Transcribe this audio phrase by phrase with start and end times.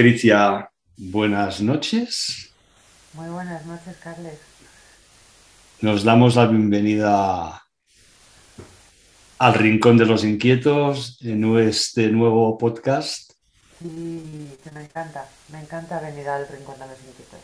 [0.00, 2.54] Patricia, buenas noches.
[3.12, 4.38] Muy buenas noches, Carles.
[5.82, 7.62] Nos damos la bienvenida
[9.38, 13.32] al Rincón de los Inquietos en este nuevo podcast.
[13.78, 17.40] Sí, que me encanta, me encanta venir al Rincón de los Inquietos.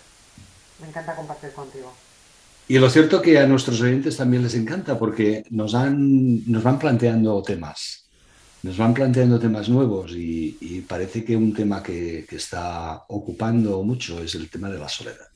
[0.81, 1.93] Me encanta compartir contigo.
[2.69, 6.79] Y lo cierto que a nuestros oyentes también les encanta porque nos, han, nos van
[6.79, 8.06] planteando temas
[8.63, 14.35] nos van planteando temas nuevos y, parece que un tema que, está ocupando mucho es
[14.35, 15.29] el tema de la soledad.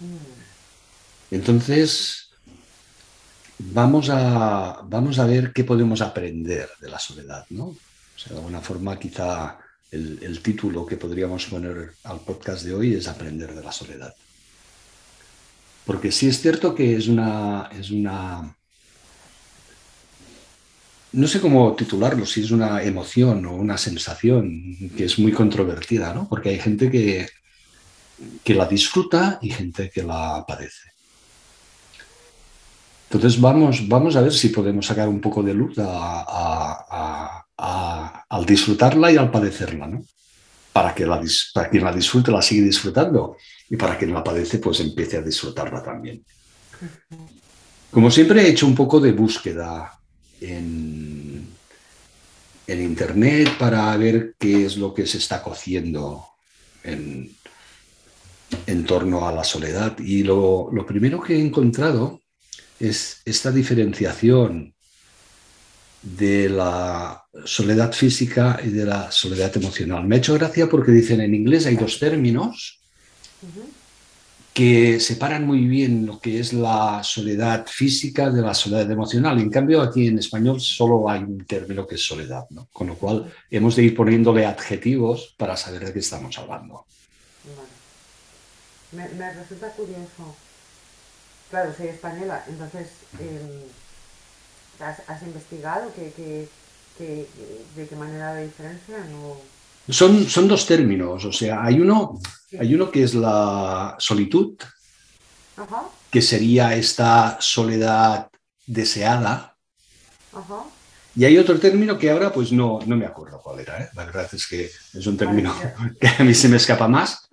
[0.00, 1.34] Mm.
[1.34, 2.30] Entonces,
[3.58, 7.64] vamos a, vamos a ver qué podemos aprender de la soledad, ¿no?
[7.64, 9.58] O sea, de alguna forma, quizá
[9.90, 14.14] el, el título que podríamos poner al podcast de hoy es Aprender de la soledad.
[15.84, 18.54] Porque sí es cierto que es una, es una
[21.14, 26.12] no sé cómo titularlo, si es una emoción o una sensación que es muy controvertida,
[26.12, 26.28] ¿no?
[26.28, 27.28] Porque hay gente que,
[28.42, 30.90] que la disfruta y gente que la padece.
[33.10, 35.78] Entonces vamos, vamos a ver si podemos sacar un poco de luz
[38.28, 40.04] al disfrutarla y al padecerla, ¿no?
[40.72, 41.22] Para que la,
[41.54, 43.36] para quien la disfrute la siga disfrutando
[43.70, 46.24] y para quien la padece pues empiece a disfrutarla también.
[47.92, 49.92] Como siempre he hecho un poco de búsqueda
[52.66, 56.24] Internet para ver qué es lo que se está cociendo
[56.82, 57.36] en,
[58.86, 59.98] torno a la soledad.
[59.98, 62.20] Y lo, primero que he encontrado
[62.80, 64.74] es esta diferenciación
[66.02, 70.06] de la soledad física y de la soledad emocional.
[70.06, 72.80] Me ha hecho gracia porque dicen en inglés hay dos términos
[74.54, 79.40] que separan muy bien lo que es la soledad física de la soledad emocional.
[79.40, 82.68] En cambio, aquí en español solo hay un término que es soledad, ¿no?
[82.72, 86.86] con lo cual hemos de ir poniéndole adjetivos para saber de qué estamos hablando.
[88.92, 90.36] Me, resulta curioso.
[91.50, 93.60] Claro, soy española, entonces, em,
[94.78, 96.48] ¿has, investigado de
[96.96, 98.98] qué manera de diferencia?
[99.88, 102.18] Son, son dos términos, o sea, hay uno,
[102.58, 104.56] hay uno que es la solitud,
[106.10, 108.28] que sería esta soledad
[108.66, 109.56] deseada.
[111.14, 113.88] Y hay otro término que ahora pues no, no me acuerdo cuál era, ¿eh?
[113.94, 115.54] la verdad es que es un término
[116.00, 117.28] que a mí se me escapa más,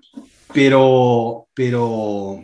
[0.53, 2.43] pero, pero,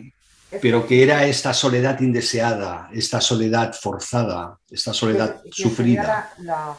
[0.60, 6.32] pero que era esta soledad indeseada, esta soledad forzada, esta soledad sufrida.
[6.38, 6.76] La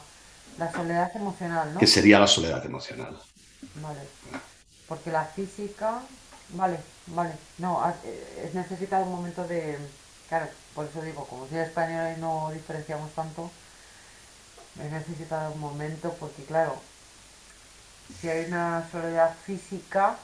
[0.68, 1.80] soledad emocional, ¿no?
[1.80, 3.18] Que sería la soledad emocional.
[3.76, 4.00] Vale.
[4.88, 6.02] Porque la física,
[6.50, 7.34] vale, vale.
[7.58, 9.78] No, eh, es necesitado un momento de.
[10.28, 13.52] Claro, por eso digo, como soy española y no diferenciamos tanto,
[14.84, 16.80] es necesitado un momento porque, claro,
[18.20, 20.18] si hay una soledad física,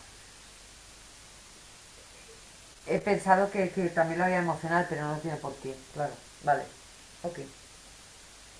[2.88, 6.14] he pensado que, que también lo había emocional, pero no tiene por qué, claro.
[6.44, 6.64] Vale,
[7.24, 7.40] ok.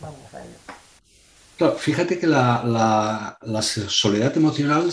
[0.02, 0.85] Vamos a ello
[1.78, 3.38] fíjate que la,
[3.88, 4.92] soledad emocional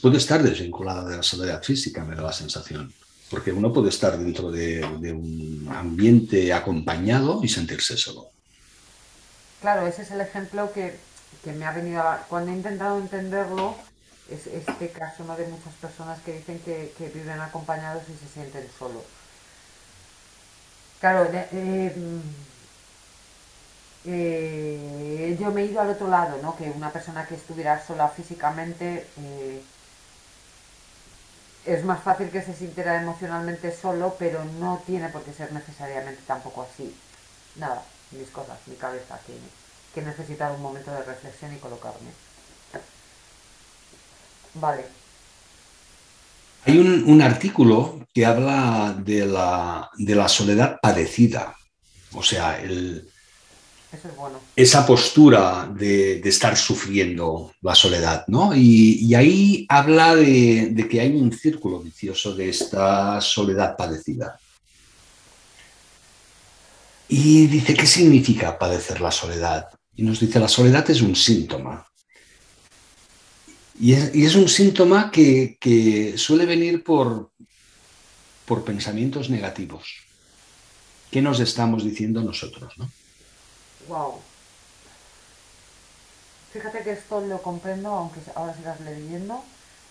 [0.00, 2.92] puede estar desvinculada de la soledad física, me da la sensación,
[3.30, 8.28] porque uno puede estar dentro de, un ambiente acompañado y sentirse solo.
[9.60, 10.94] Claro, ese es el ejemplo que,
[11.52, 12.24] me ha venido a...
[12.28, 13.76] Cuando he intentado entenderlo,
[14.30, 19.02] es este caso de muchas personas que dicen que, viven acompañados y se sienten solos.
[21.00, 21.92] Claro, eh,
[24.04, 26.56] eh, yo me he ido al otro lado, ¿no?
[26.56, 29.62] Que una persona que estuviera sola físicamente eh,
[31.64, 36.20] es más fácil que se sintiera emocionalmente solo, pero no tiene por qué ser necesariamente
[36.26, 36.94] tampoco así.
[37.56, 39.34] Nada, mis cosas, mi cabeza, que,
[39.94, 42.10] que necesitar un momento de reflexión y colocarme.
[44.54, 44.84] Vale.
[46.66, 51.56] Hay un, un artículo que habla de la, de la soledad padecida.
[52.12, 53.10] O sea, el,
[54.56, 58.54] esa postura de, estar sufriendo la soledad, ¿no?
[58.54, 64.38] Y, ahí habla de, que hay un círculo vicioso de esta soledad padecida.
[67.08, 69.68] Y dice, ¿qué significa padecer la soledad?
[69.94, 71.86] Y nos dice, la soledad es un síntoma.
[73.78, 77.30] Y es, un síntoma que, suele venir por,
[78.44, 80.04] por pensamientos negativos.
[81.10, 82.88] ¿Qué nos estamos diciendo nosotros, no?
[83.88, 84.20] Wow.
[86.52, 89.42] Fíjate que esto lo comprendo, aunque ahora sigas leyendo,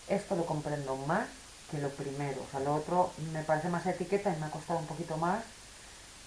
[0.07, 1.27] esto lo comprendo más
[1.69, 2.41] que lo primero.
[2.41, 5.43] O sea, lo otro me parece más etiqueta y me ha costado un poquito más,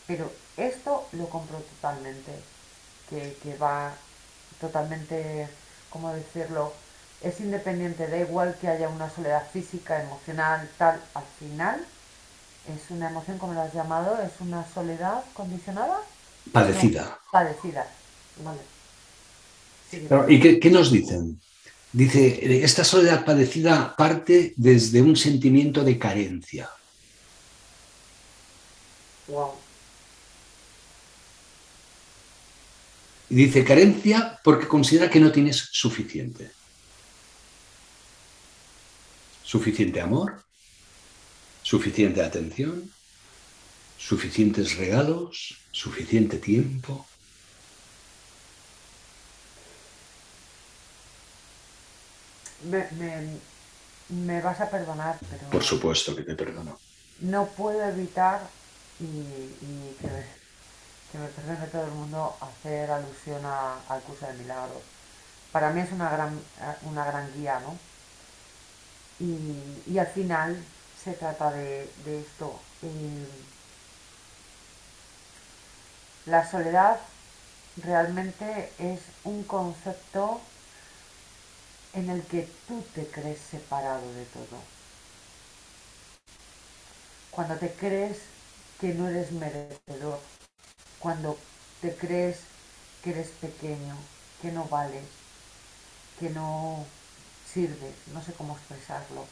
[0.07, 2.33] pero esto lo compro totalmente.
[3.09, 3.95] Que, va
[4.61, 5.49] totalmente,
[5.91, 6.73] ¿cómo decirlo?
[7.23, 11.87] es independiente, da igual que haya una soledad física, emocional, tal, al final
[12.69, 16.01] es una emoción, como lo has llamado, es una soledad condicionada.
[16.53, 17.19] Padecida.
[17.31, 17.93] padecida,
[18.45, 18.61] vale.
[20.29, 21.41] ¿Y qué, nos dicen?
[21.93, 26.69] Dice, esta soledad padecida parte desde un sentimiento de carencia.
[29.29, 29.53] Wow.
[33.29, 36.51] Y dice carencia porque considera que no tienes suficiente.
[39.43, 40.43] Suficiente amor,
[41.63, 42.91] suficiente atención,
[43.97, 47.07] suficientes regalos, suficiente tiempo.
[54.09, 55.51] Me, vas a perdonar, pero...
[55.51, 56.79] Por supuesto que te perdono.
[57.21, 58.49] No puedo evitar,
[59.01, 59.05] y,
[60.01, 64.83] que, me, perdone todo el mundo, hacer alusión al curso de milagros.
[65.53, 66.39] Para mí es una gran,
[66.83, 67.79] una gran guía, ¿no?
[69.19, 70.63] Y, al final
[71.03, 72.61] se trata de, esto.
[72.83, 73.27] Eh,
[76.27, 76.99] la soledad
[77.77, 80.41] realmente es un concepto
[81.93, 84.61] en el que tú te crees separado de todo.
[87.31, 88.19] Cuando te crees
[88.81, 90.21] que no eres merecedor,
[90.99, 91.39] cuando
[91.81, 92.39] te crees
[93.03, 93.97] que eres pequeño,
[94.43, 95.05] que no vales,
[96.19, 96.85] que no
[97.53, 99.27] sirves, no sé cómo expresarlo.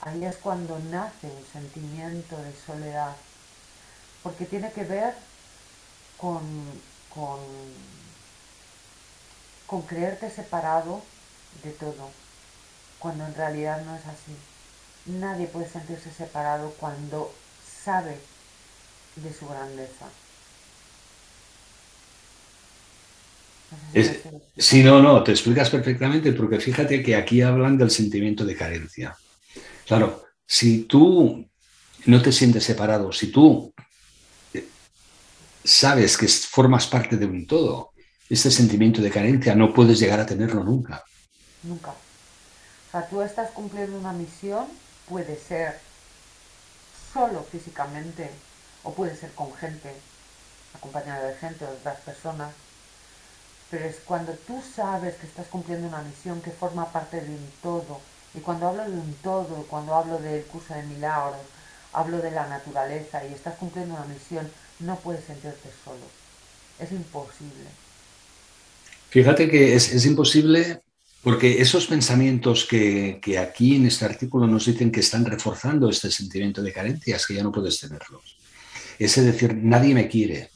[0.00, 3.14] Ahí es cuando nace un sentimiento de soledad,
[4.22, 5.14] porque tiene que ver
[6.18, 6.42] con,
[7.08, 7.38] con,
[9.66, 11.02] con creerte separado
[11.62, 12.10] de todo,
[12.98, 14.36] cuando en realidad no es así.
[15.06, 17.32] Nadie puede sentirse separado cuando
[17.82, 18.18] sabe
[19.16, 20.06] de su grandeza.
[24.56, 29.16] si no, no, te explicas perfectamente porque fíjate que aquí hablan del sentimiento de carencia.
[29.86, 31.46] Claro, si tú
[32.06, 33.72] no te sientes separado, si tú
[35.68, 37.92] sabes que formas parte de un todo,
[38.28, 41.04] este sentimiento de carencia no puedes llegar a tenerlo nunca.
[41.62, 41.90] Nunca.
[41.90, 44.66] O sea, tú estás cumpliendo una misión,
[45.06, 45.78] puede ser
[47.12, 48.30] solo físicamente,
[48.82, 49.92] o puede ser con gente,
[50.74, 52.52] acompañada de gente o de otras personas,
[53.70, 57.52] pero es cuando tú sabes que estás cumpliendo una misión que forma parte de un
[57.62, 58.00] todo,
[58.34, 61.40] y cuando hablo de un todo, cuando hablo del curso de milagros,
[61.92, 66.06] hablo de la naturaleza y estás cumpliendo una misión, no puedes sentirte solo.
[66.78, 67.68] Es imposible.
[69.10, 70.80] Fíjate que es, imposible
[71.22, 76.62] porque esos pensamientos que, aquí en este artículo nos dicen que están reforzando este sentimiento
[76.62, 78.36] de carencia es que ya no puedes tenerlos.
[78.98, 80.50] Ese decir, nadie me quiere.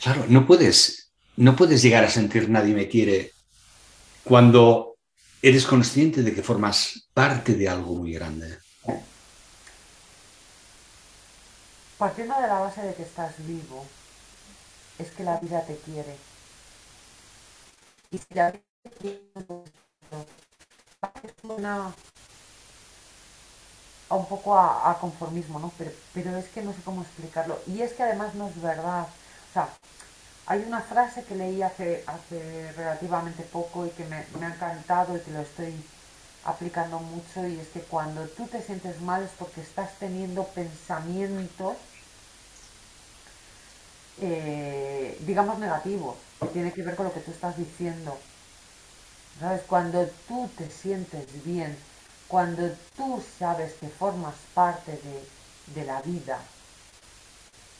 [0.00, 3.32] Claro, no puedes, no puedes llegar a sentir nadie me quiere
[4.22, 4.96] cuando
[5.42, 8.63] eres consciente de que formas parte de algo muy grande.
[12.04, 13.82] Partiendo de la base de que estás vivo,
[14.98, 16.18] es que la vida te quiere.
[18.10, 18.52] Y si la
[24.10, 25.72] un poco a, conformismo, ¿no?
[25.78, 27.58] Pero, pero es que no sé cómo explicarlo.
[27.66, 29.06] Y es que además no es verdad.
[29.48, 29.70] O sea,
[30.44, 35.16] hay una frase que leí hace, hace relativamente poco y que me, me, ha encantado
[35.16, 35.82] y que lo estoy
[36.44, 41.78] aplicando mucho y es que cuando tú te sientes mal es porque estás teniendo pensamientos,
[44.20, 48.18] eh, digamos, negativos, que tiene que ver con lo que tú estás diciendo.
[49.40, 49.62] ¿Sabes?
[49.66, 51.76] Cuando tú te sientes bien,
[52.28, 55.00] cuando tú sabes que formas parte
[55.74, 56.38] de, la vida,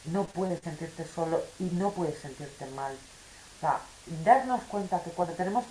[0.07, 2.93] no puedes sentirte solo y no puedes sentirte mal.
[2.93, 3.81] O sea,
[4.25, 5.65] darnos cuenta que cuando tenemos...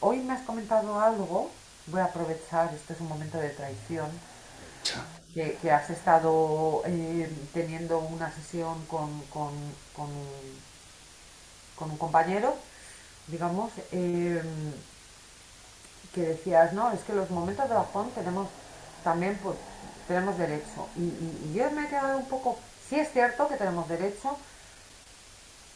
[0.00, 1.50] Hoy me has comentado algo,
[1.86, 4.08] voy a aprovechar, este es un momento de traición,
[5.60, 9.52] que, has estado eh, teniendo una sesión con, con,
[9.94, 10.08] con,
[11.90, 12.56] un compañero,
[13.28, 14.42] digamos, eh,
[16.12, 18.48] que decías, no, es que los momentos de bajón tenemos
[19.04, 19.56] también, pues,
[20.08, 20.88] tenemos derecho.
[20.96, 24.36] Y, yo me he quedado un poco, sí es cierto que tenemos derecho,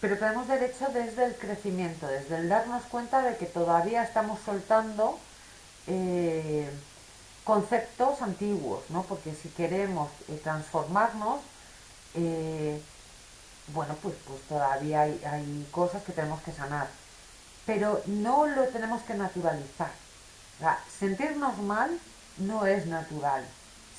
[0.01, 5.21] pero tenemos derecho desde el crecimiento, desde el darnos cuenta de que todavía estamos soltando
[5.87, 6.69] eh,
[7.45, 9.03] conceptos antiguos, ¿no?
[9.03, 11.41] Porque si queremos eh, transformarnos,
[12.15, 12.81] eh,
[13.69, 16.89] bueno, pues, pues todavía hay, hay cosas que tenemos que sanar.
[17.67, 19.91] Pero no lo tenemos que naturalizar
[20.99, 21.99] sentirnos mal
[22.39, 23.45] no es natural.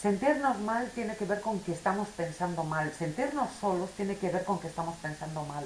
[0.01, 2.91] Sentirnos mal tiene que ver con que estamos pensando mal.
[2.97, 5.65] Sentirnos solos tiene que ver con que estamos pensando mal.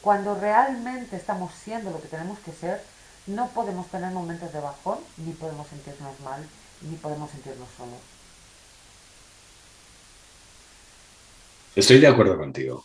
[0.00, 2.82] Cuando realmente estamos siendo lo que tenemos que ser,
[3.26, 6.44] no podemos tener momentos de bajón, ni podemos sentirnos mal,
[6.88, 7.98] ni podemos sentirnos solos.
[11.74, 12.84] Estoy de acuerdo contigo.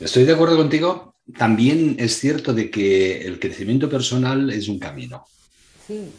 [0.00, 1.14] Estoy de acuerdo contigo.
[1.36, 5.26] También es cierto de que el crecimiento personal es un camino.
[5.86, 6.10] Sí.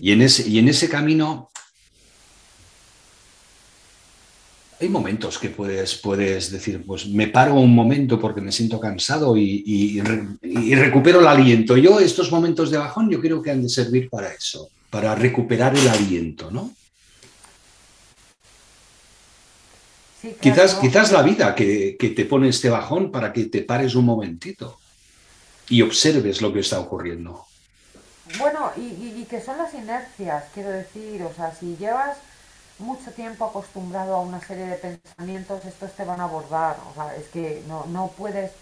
[0.00, 1.50] Y, en ese, y en ese camino
[4.78, 9.36] hay momentos que puedes, puedes decir, pues me paro un momento porque me siento cansado
[9.36, 10.00] y,
[10.74, 11.76] recupero el aliento.
[11.76, 15.76] Yo estos momentos de bajón yo creo que han de servir para eso, para recuperar
[15.76, 16.72] el aliento, ¿no?
[20.40, 24.78] quizás, quizás la vida que, te pone este bajón para que te pares un momentito
[25.68, 27.46] y observes lo que está ocurriendo.
[28.38, 32.18] Bueno, y, y que son las inercias, quiero decir, o sea, si llevas
[32.78, 36.76] mucho tiempo acostumbrado a una serie de pensamientos, estos te van a abordar.
[36.90, 38.52] O sea, es que no, no puedes,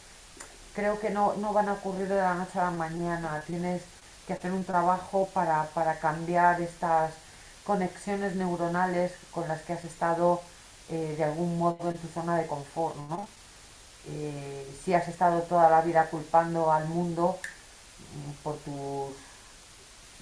[0.74, 3.42] creo que no, no van a ocurrir de la noche a la mañana.
[3.46, 3.82] Tienes
[4.26, 7.12] que hacer un trabajo para, para cambiar estas
[7.64, 10.42] conexiones neuronales con las que has estado
[10.90, 13.28] eh, de algún modo en tu zona de confort, ¿no?
[14.10, 17.38] Eh, si has estado toda la vida culpando al mundo
[18.14, 19.14] mm, por tus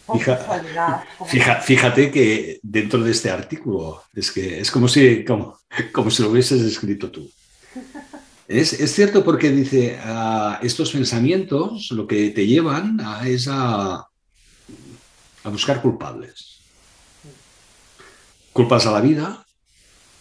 [1.63, 5.59] fíjate que dentro de este artículo es que es como si, como,
[5.93, 7.31] como si lo hubieses escrito tú.
[8.49, 14.07] Es, es cierto porque dice, uh, estos pensamientos lo que te llevan es a,
[15.45, 16.61] a buscar culpables.
[18.53, 19.47] Culpas a la vida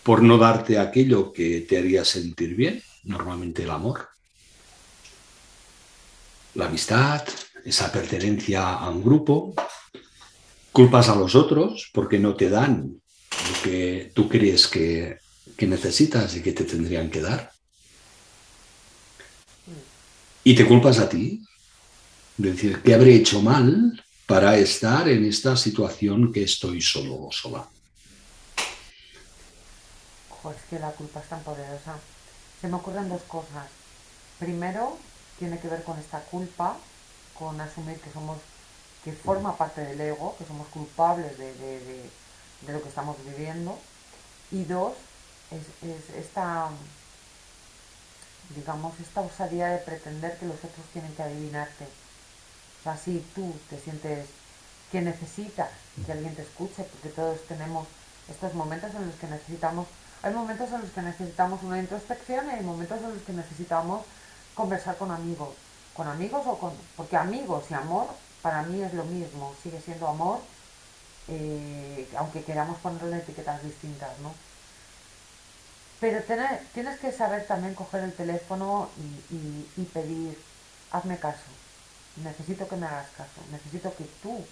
[0.03, 4.07] por no darte aquello que te haría sentir bien, normalmente el amor,
[6.55, 7.23] la amistad,
[7.63, 9.53] esa pertenencia a un grupo,
[10.71, 13.01] culpas a los otros porque no te dan
[13.31, 15.19] lo que tú crees que,
[15.59, 17.51] necesitas y que te tendrían que dar.
[20.43, 21.45] Y te culpas a ti.
[22.37, 27.31] Es decir, ¿qué habré hecho mal para estar en esta situación que estoy solo o
[27.31, 27.67] sola?
[30.41, 31.99] Pues que la culpa es tan poderosa.
[32.59, 33.67] Se me ocurren dos cosas.
[34.39, 34.97] Primero,
[35.37, 36.77] tiene que ver con esta culpa,
[37.37, 38.37] con asumir que somos
[39.03, 42.09] que forma parte del ego, que somos culpables de,
[42.67, 43.77] lo que estamos viviendo.
[44.51, 44.93] Y dos,
[45.49, 46.69] es, esta,
[48.55, 51.85] digamos, esta osadía de pretender que los otros tienen que adivinarte.
[52.79, 54.27] O sea, si tú te sientes
[54.91, 55.69] que necesitas
[56.05, 57.87] que alguien te escuche, porque todos tenemos
[58.29, 59.87] estos momentos en los que necesitamos,
[60.23, 64.05] hay momentos en los que necesitamos una introspección y hay momentos en los que necesitamos
[64.53, 65.49] conversar con amigos,
[65.93, 68.07] con amigos o con, porque amigos y amor
[68.41, 70.39] para mí es lo mismo, sigue siendo amor,
[71.27, 74.33] eh, aunque queramos ponerle etiquetas distintas, ¿no?
[76.01, 76.19] Pero
[76.73, 78.89] tienes que saber también coger el teléfono
[79.77, 80.35] y, pedir,
[80.91, 81.45] hazme caso,
[82.15, 84.43] necesito que me hagas caso, necesito que tú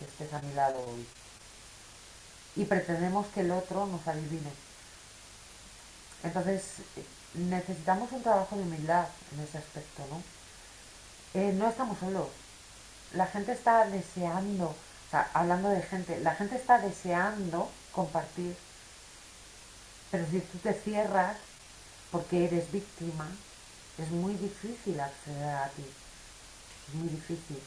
[0.00, 1.06] estés a mi lado hoy.
[2.56, 4.50] Y pretendemos que el otro nos adivine.
[6.24, 6.64] Entonces,
[7.34, 10.20] necesitamos un trabajo de humildad en ese aspecto, ¿no?
[11.40, 12.28] Eh, no estamos solos,
[13.12, 18.56] la gente está deseando, o sea, hablando de gente, la gente está deseando compartir.
[20.16, 21.36] Pero si tú te cierras
[22.10, 23.28] porque eres víctima,
[23.98, 25.82] es muy difícil acceder a ti.
[26.88, 27.58] Es muy difícil.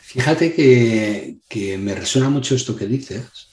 [0.00, 3.48] Fíjate que, me resuena mucho esto que dices.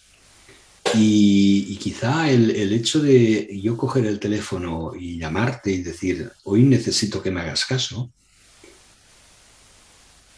[0.94, 6.64] Y, quizá el, el, hecho de yo coger el teléfono y llamarte y decir, hoy
[6.64, 8.10] necesito que me hagas caso,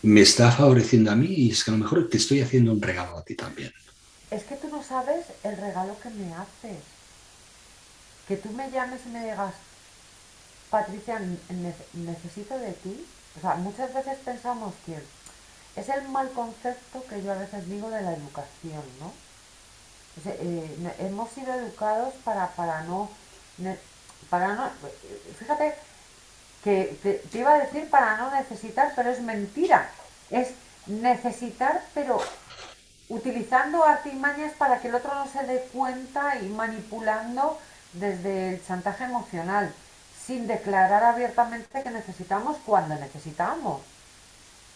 [0.02, 2.82] me está favoreciendo a mí y es que a lo mejor te estoy haciendo un
[2.82, 3.72] regalo a ti también.
[4.32, 6.84] Es que tú sabes el regalo que me haces.
[8.28, 9.54] Que tú me llames y me digas,
[10.70, 11.22] Patricia,
[11.94, 13.06] necesito de ti.
[13.38, 15.02] O sea, muchas veces pensamos que
[15.76, 19.14] es el mal concepto que yo a veces digo de la educación, ¿no?
[20.26, 23.10] Eh, hemos sido educados para, para no...
[24.30, 24.72] Para no
[25.40, 25.76] fíjate
[26.64, 29.90] que te, iba a decir para no necesitar, pero es mentira.
[30.30, 30.50] Es
[30.88, 32.22] necesitar, pero
[33.12, 37.60] utilizando artimañas para que el otro no se dé cuenta y manipulando
[37.92, 39.74] desde el chantaje emocional,
[40.26, 43.82] sin declarar abiertamente que necesitamos cuando necesitamos.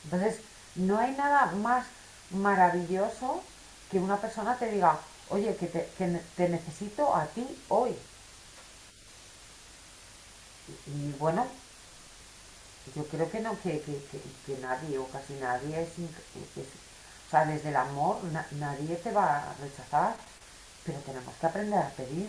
[0.03, 0.39] Entonces,
[0.75, 1.85] no hay nada más
[2.31, 3.41] maravilloso
[3.89, 4.99] que una persona te diga,
[5.29, 7.95] oye, que te, que necesito a ti hoy.
[10.87, 11.47] Y bueno,
[12.93, 13.81] yo creo que no, que,
[14.61, 16.84] nadie o casi nadie es, o
[17.43, 18.19] desde el amor
[18.59, 20.15] nadie te va a rechazar,
[20.85, 22.27] pero tenemos que aprender a pedir.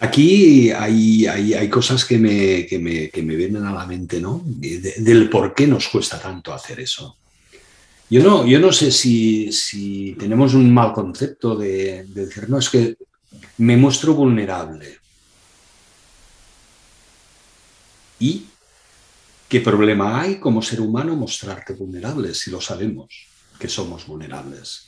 [0.00, 4.42] Aquí hay, hay, cosas que me, que, me, que me, vienen a la mente, ¿no?
[4.44, 7.16] del por qué nos cuesta tanto hacer eso.
[8.10, 12.68] Yo no, yo no sé si, si tenemos un mal concepto de, decir, no, es
[12.68, 12.96] que
[13.56, 14.98] me muestro vulnerable.
[18.20, 18.46] ¿Y
[19.52, 23.08] qué problema hay como ser humano mostrarte vulnerable si lo sabemos
[23.58, 24.86] que somos vulnerables?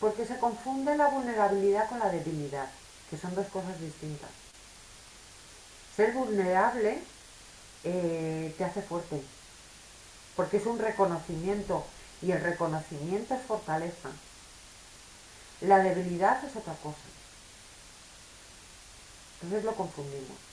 [0.00, 2.70] Porque se confunde la vulnerabilidad con la debilidad
[3.10, 4.30] que son dos cosas distintas.
[5.94, 7.02] Ser vulnerable
[7.84, 9.20] eh, te hace fuerte,
[10.34, 11.84] porque es un reconocimiento
[12.22, 14.08] y el reconocimiento es fortaleza.
[15.60, 16.96] La debilidad es otra cosa.
[19.42, 20.51] Entonces lo confundimos.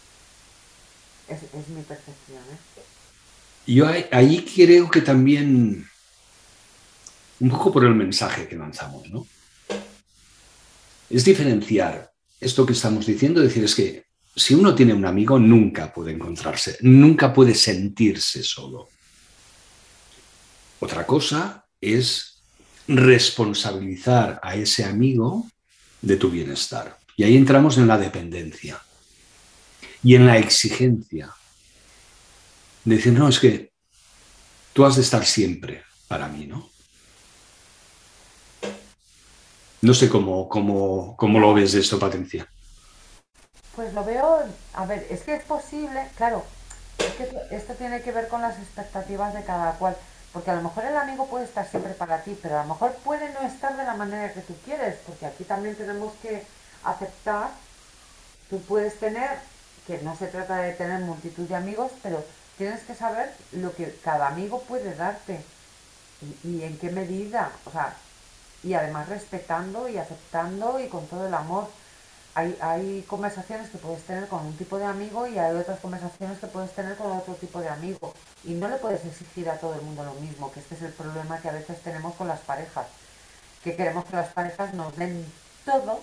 [1.30, 2.40] Es, mi percepción.
[2.40, 2.82] ¿eh?
[3.68, 5.88] Yo ahí creo que también,
[7.40, 9.28] un poco por el mensaje que lanzamos, ¿no?
[11.10, 14.06] Es diferenciar esto que estamos diciendo, decir, es que
[14.36, 18.90] si uno tiene un amigo, nunca puede encontrarse, nunca puede sentirse solo.
[20.80, 22.42] Otra cosa es
[22.88, 25.48] responsabilizar a ese amigo
[26.02, 26.98] de tu bienestar.
[27.18, 28.82] Y ahí entramos en la dependencia
[30.04, 31.34] y en la exigencia.
[32.86, 33.72] De decir, no, es que
[34.74, 36.70] tú has de estar siempre para mí, ¿no?
[39.82, 42.48] No sé cómo, cómo, cómo lo ves esto, Patricia.
[43.76, 46.44] Pues lo veo, a ver, es que es posible, claro,
[46.98, 49.96] es que esto tiene que ver con las expectativas de cada cual,
[50.34, 52.94] porque a lo mejor el amigo puede estar siempre para ti, pero a lo mejor
[53.06, 56.44] puede no estar de la manera que tú quieres, porque aquí también tenemos que
[56.84, 57.52] aceptar,
[58.50, 59.40] tú puedes tener,
[59.90, 62.24] que no se trata de tener multitud de amigos, pero
[62.60, 65.44] tienes que saber lo que cada amigo puede darte
[66.44, 67.96] y, en qué medida, o sea,
[68.62, 71.68] y además respetando y aceptando y con todo el amor.
[72.36, 76.38] Hay, hay, conversaciones que puedes tener con un tipo de amigo y hay otras conversaciones
[76.38, 78.14] que puedes tener con otro tipo de amigo.
[78.44, 80.94] Y no le puedes exigir a todo el mundo lo mismo, que este es el
[80.94, 82.86] problema que a veces tenemos con las parejas,
[83.64, 85.26] que queremos que las parejas nos den
[85.66, 86.00] todo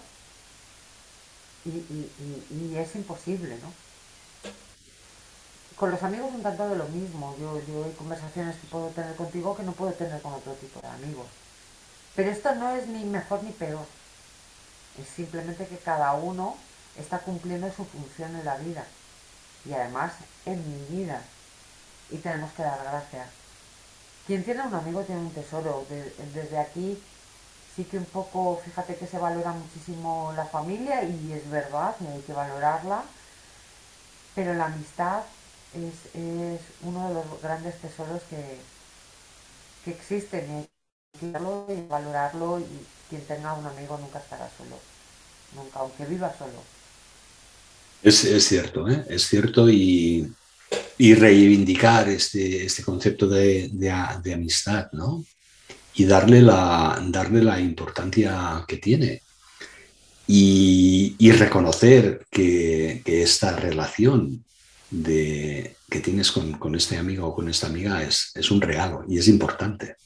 [1.68, 2.11] y,
[2.50, 3.72] y, es imposible, ¿no?
[5.76, 7.37] Con los amigos tanto de lo mismo.
[7.38, 10.81] Yo, yo hay conversaciones que puedo tener contigo que no puedo tener con otro tipo
[10.81, 11.26] de amigos.
[12.14, 13.85] Pero esto no es ni mejor ni peor.
[14.98, 16.57] Es simplemente que cada uno
[16.96, 18.87] está cumpliendo su función en la vida.
[19.64, 20.12] Y además
[20.46, 21.22] en mi vida.
[22.11, 23.29] Y tenemos que dar gracias.
[24.26, 25.85] Quien tiene un amigo tiene un tesoro.
[26.33, 27.02] desde aquí
[27.76, 32.06] sí que un poco, fíjate que se valora muchísimo la familia y es verdad, y
[32.06, 33.04] hay que valorarla.
[34.34, 35.22] Pero la amistad
[35.74, 38.58] es, uno de los grandes tesoros que,
[39.84, 40.66] que existen
[41.20, 41.26] y
[41.88, 44.78] valorarlo y quien tenga un amigo nunca estará solo,
[45.54, 46.62] nunca, aunque viva solo.
[48.02, 49.04] Es, cierto, ¿eh?
[49.08, 50.32] es cierto y,
[50.98, 53.90] reivindicar este, este concepto de,
[54.32, 55.24] amistad, ¿no?
[55.96, 59.22] Y darle la, darle la importancia que tiene.
[60.28, 64.44] Y, reconocer que, esta relación
[64.90, 69.18] de, que tienes con, este amigo o con esta amiga es, es un regalo y
[69.18, 69.96] es importante.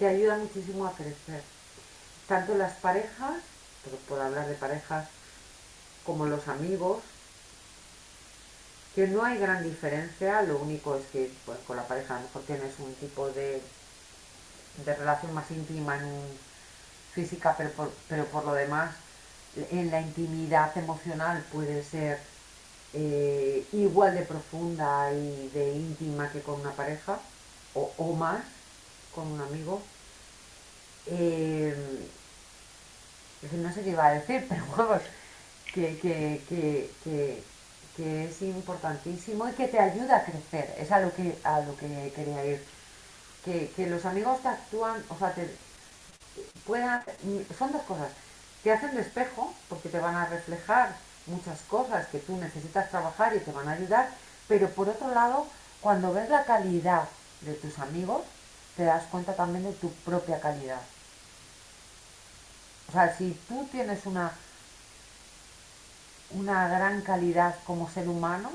[0.00, 1.42] te ayuda muchísimo a crecer.
[2.26, 3.42] Tanto las parejas,
[4.08, 5.08] por hablar de parejas,
[6.04, 7.02] como los amigos,
[9.00, 12.26] que no hay gran diferencia, lo único es que pues, con la pareja a lo
[12.26, 13.62] mejor tienes un tipo de,
[14.84, 16.22] de relación más íntima en
[17.14, 18.94] física, pero por, pero por lo demás
[19.70, 22.18] en la intimidad emocional puede ser
[22.92, 27.18] eh, igual de profunda y de íntima que con una pareja
[27.72, 28.42] o, más
[29.14, 29.80] con un amigo.
[31.06, 31.74] Eh,
[33.50, 35.00] no sé qué iba a decir, pero vamos,
[35.72, 37.42] que,
[37.98, 40.74] es importantísimo y que te ayuda a crecer.
[40.78, 42.64] Es a lo que, a lo que quería ir.
[43.44, 45.54] Que, los amigos te actúan, o sea, te
[46.66, 47.02] puedan,
[47.58, 48.10] son dos cosas.
[48.62, 50.94] Te hacen de espejo porque te van a reflejar
[51.26, 54.10] muchas cosas que tú necesitas trabajar y te van a ayudar,
[54.48, 55.46] pero por otro lado,
[55.80, 57.08] cuando ves la calidad
[57.40, 58.22] de tus amigos,
[58.76, 60.80] te das cuenta también de tu propia calidad.
[62.88, 64.32] O sea, si tú tienes una,
[66.32, 68.50] una gran calidad como ser humano,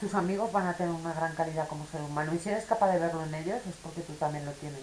[0.00, 2.34] tus amigos van a tener una gran calidad como ser humano.
[2.34, 4.80] Y si eres capaz de verlo en ellos, es porque tú también lo tienes.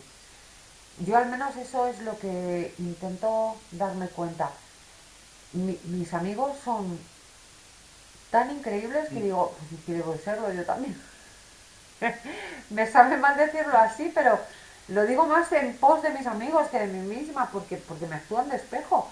[0.99, 4.51] Yo al menos eso es lo que intento darme cuenta.
[5.53, 6.99] mis amigos son
[8.31, 10.99] tan increíbles que digo, pues si quiero serlo yo también.
[12.69, 14.39] me sabe mal decirlo así, pero
[14.89, 18.15] lo digo más en pos de mis amigos que de mí misma, porque, porque me
[18.15, 19.09] actúan de espejo.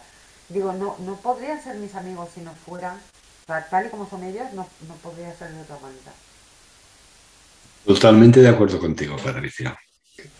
[0.50, 3.00] Digo, no, no podrían ser mis amigos si no fueran,
[3.46, 6.14] tal y como son ellos, no, no podría ser de otra manera.
[7.86, 9.78] Totalmente de acuerdo contigo, Patricia.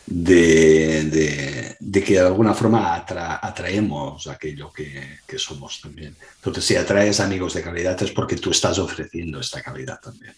[0.06, 6.16] De, que de alguna forma atraemos aquello que, que, somos también.
[6.36, 10.34] Entonces, si atraes amigos de calidad es porque tú estás ofreciendo esta calidad también.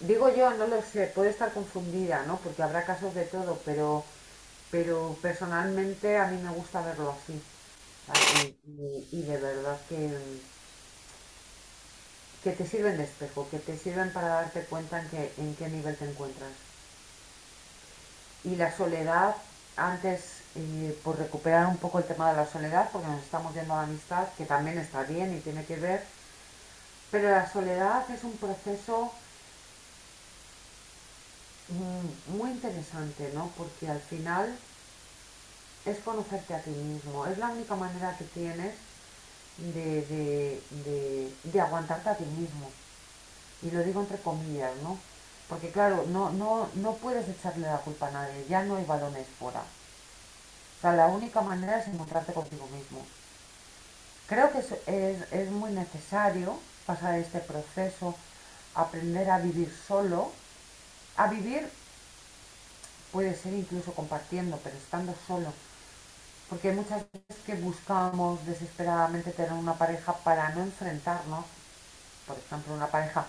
[0.00, 2.38] Digo yo, no lo sé, puede estar confundida, ¿no?
[2.38, 4.04] Porque habrá casos de todo, pero,
[4.70, 7.40] pero personalmente a mí me gusta verlo así.
[9.12, 10.10] Y, de verdad que,
[12.44, 15.68] que te sirven de espejo, que te sirven para darte cuenta en, que, en qué
[15.68, 16.52] nivel te encuentras.
[18.44, 19.36] Y la soledad,
[19.76, 23.74] antes, eh, por recuperar un poco el tema de la soledad, porque nos estamos yendo
[23.74, 26.02] a la amistad, que también está bien y tiene que ver,
[27.10, 29.12] pero la soledad es un proceso
[31.68, 33.54] Mm, muy interesante, ¿no?
[33.56, 34.64] Porque al final
[35.84, 38.74] es conocerte a ti mismo, es la única manera que tienes
[39.58, 40.62] de,
[41.44, 42.70] de, aguantarte a ti mismo.
[43.62, 44.98] Y lo digo entre comillas, ¿no?
[45.48, 49.26] Porque claro, no, no, no puedes echarle la culpa a nadie, ya no hay balones
[49.38, 49.60] fuera.
[49.60, 53.04] O sea, la única manera es encontrarte contigo mismo.
[54.26, 58.14] Creo que es, es muy necesario pasar este proceso,
[58.74, 60.32] aprender a vivir solo,
[61.16, 61.68] a vivir
[63.12, 65.52] puede ser incluso compartiendo, pero estando solo.
[66.52, 71.46] Porque muchas veces que buscamos desesperadamente tener una pareja para no enfrentarnos,
[72.26, 73.24] por ejemplo, una pareja,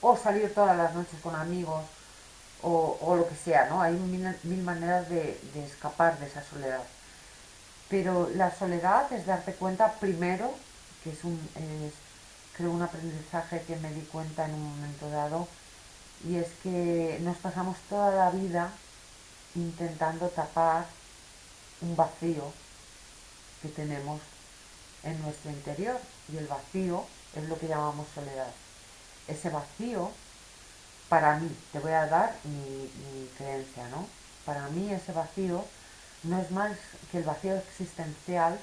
[0.00, 1.82] o salir todas las noches con amigos,
[2.62, 3.82] o, lo que sea, ¿no?
[3.82, 6.84] Hay mil, maneras de, escapar de esa soledad.
[7.88, 10.54] Pero la soledad es darte cuenta primero,
[11.02, 11.94] que es un, es,
[12.56, 15.48] creo, un aprendizaje que me di cuenta en un momento dado,
[16.24, 18.70] y es que nos pasamos toda la vida
[19.56, 20.86] intentando tapar
[21.80, 22.52] un vacío
[23.62, 24.20] que tenemos
[25.02, 25.98] en nuestro interior
[26.32, 28.52] y el vacío es lo que llamamos soledad.
[29.26, 30.10] Ese vacío,
[31.08, 34.06] para mí, te voy a dar mi, creencia, ¿no?
[34.44, 35.64] Para mí ese vacío
[36.24, 36.72] no es más
[37.12, 38.58] que el vacío existencial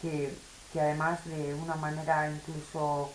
[0.00, 0.34] que,
[0.72, 3.10] que además de una manera incluso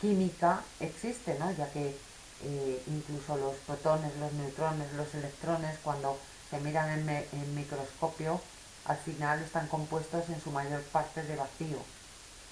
[0.00, 1.52] química existe, ¿no?
[1.52, 1.96] Ya que
[2.42, 8.40] eh, incluso los protones, los neutrones, los electrones, cuando se miran en, microscopio,
[8.90, 11.78] al final están compuestos en su mayor parte de vacío.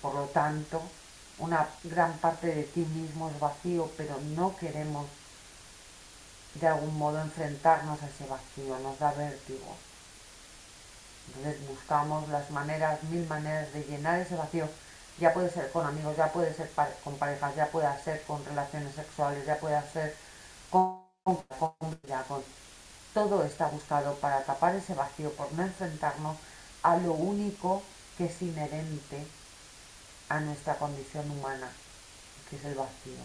[0.01, 0.81] Por lo tanto,
[1.38, 5.07] una gran parte de ti mismo es vacío, pero no queremos
[6.55, 9.77] de algún modo enfrentarnos a ese vacío, nos da vértigo.
[11.27, 14.68] Entonces buscamos las maneras, mil maneras de llenar ese vacío
[15.18, 16.70] ya puede ser con amigos, ya puede ser
[17.03, 20.14] con parejas, ya puede ser con relaciones sexuales, ya puede ser
[20.70, 21.98] con, con,
[23.18, 26.37] todo está buscado para tapar ese vacío, por no enfrentarnos
[26.85, 27.83] a lo único
[28.16, 29.26] que es inherente
[30.28, 31.68] a nuestra condición humana,
[32.48, 33.18] que es el vacío.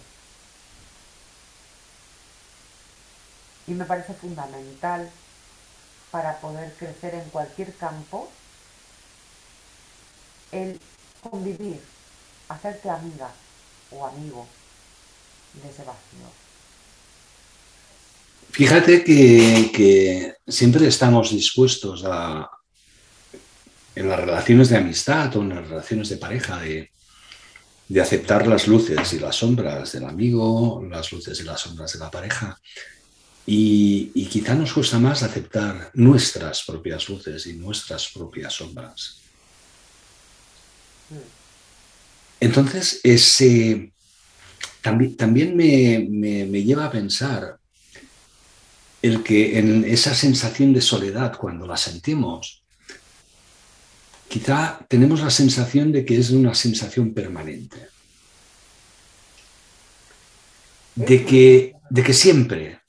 [3.68, 5.12] Y me parece fundamental
[6.10, 8.32] para poder crecer en cualquier campo
[10.52, 10.82] el
[11.22, 11.86] convivir,
[12.50, 13.30] hacerte amiga
[13.92, 14.48] o amigo
[15.54, 16.53] de ese vacío.
[18.54, 22.48] Fíjate que, siempre estamos dispuestos a,
[23.96, 26.90] en las relaciones de amistad o en las relaciones de pareja, de,
[28.00, 32.12] aceptar las luces y las sombras del amigo, las luces y las sombras de la
[32.12, 32.58] pareja.
[33.46, 39.20] Y, y, quizá nos cuesta más aceptar nuestras propias luces y nuestras propias sombras.
[42.40, 43.94] Entonces, ese,
[44.82, 47.58] también, también me, lleva a pensar
[49.04, 52.64] el que en esa sensación de soledad, cuando la sentimos,
[54.30, 57.90] quizá tenemos la sensación de que es una sensación permanente.
[60.96, 62.80] De que, de que siempre,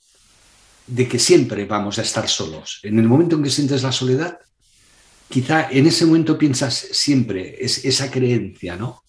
[0.87, 2.79] de que siempre vamos a estar solos.
[2.83, 4.39] En el momento en que sientes la soledad,
[5.27, 9.03] quizá en ese momento piensas siempre es, esa creencia, ¿no?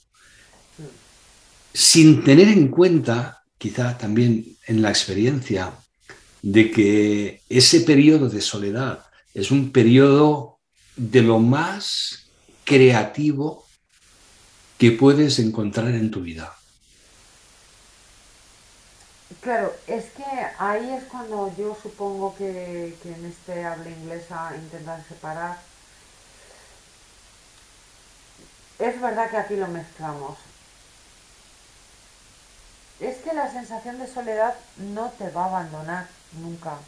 [1.72, 5.72] Sin tener en cuenta, quizá también en la experiencia,
[6.42, 10.58] de que ese periodo de soledad es un periodo
[10.96, 12.28] de lo más
[12.64, 13.66] creativo
[14.78, 16.54] que puedes encontrar en tu vida.
[19.40, 20.24] Claro, es que
[20.58, 25.58] ahí es cuando yo supongo que, que en este habla inglesa intentan separar
[28.78, 30.38] es verdad que aquí lo mezclamos.
[33.00, 36.78] Es que la sensación de soledad no te va a abandonar nunca.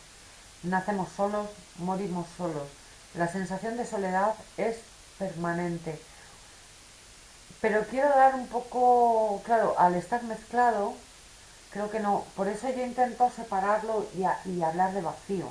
[0.62, 2.68] nacemos solos, morimos solos.
[3.14, 4.77] La sensación de soledad es
[5.18, 6.01] permanente.
[7.61, 10.94] Pero quiero dar un poco, claro, al estar mezclado,
[11.70, 12.24] creo que no.
[12.37, 15.48] Por eso yo intento separarlo y, hablar de vacío.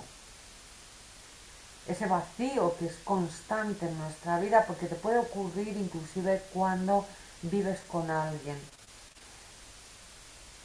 [1.87, 7.05] Ese vacío que es constante en nuestra vida, porque te puede ocurrir inclusive cuando
[7.41, 8.57] vives con alguien.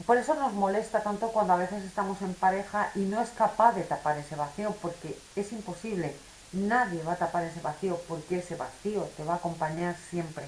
[0.05, 3.73] Por eso nos molesta tanto cuando a veces estamos en pareja y no es capaz
[3.73, 6.15] de tapar ese vacío, porque es imposible.
[6.51, 10.45] Nadie va a tapar ese vacío, porque ese vacío te va a acompañar siempre.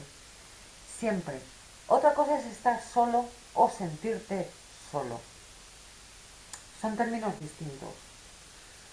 [1.00, 1.40] Siempre.
[1.88, 4.52] Otra cosa es estar solo o sentirte
[4.92, 5.22] solo.
[6.82, 7.90] Son términos distintos,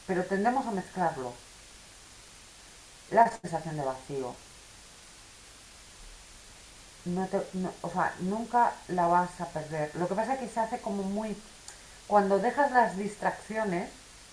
[0.06, 1.32] pero tendemos a mezclarlo.
[3.10, 4.34] La sensación de vacío,
[7.04, 7.38] no te,
[7.82, 9.90] o sea, nunca la vas a perder.
[9.94, 11.36] Lo que pasa es que se hace como muy...
[12.06, 13.88] Cuando dejas las distracciones,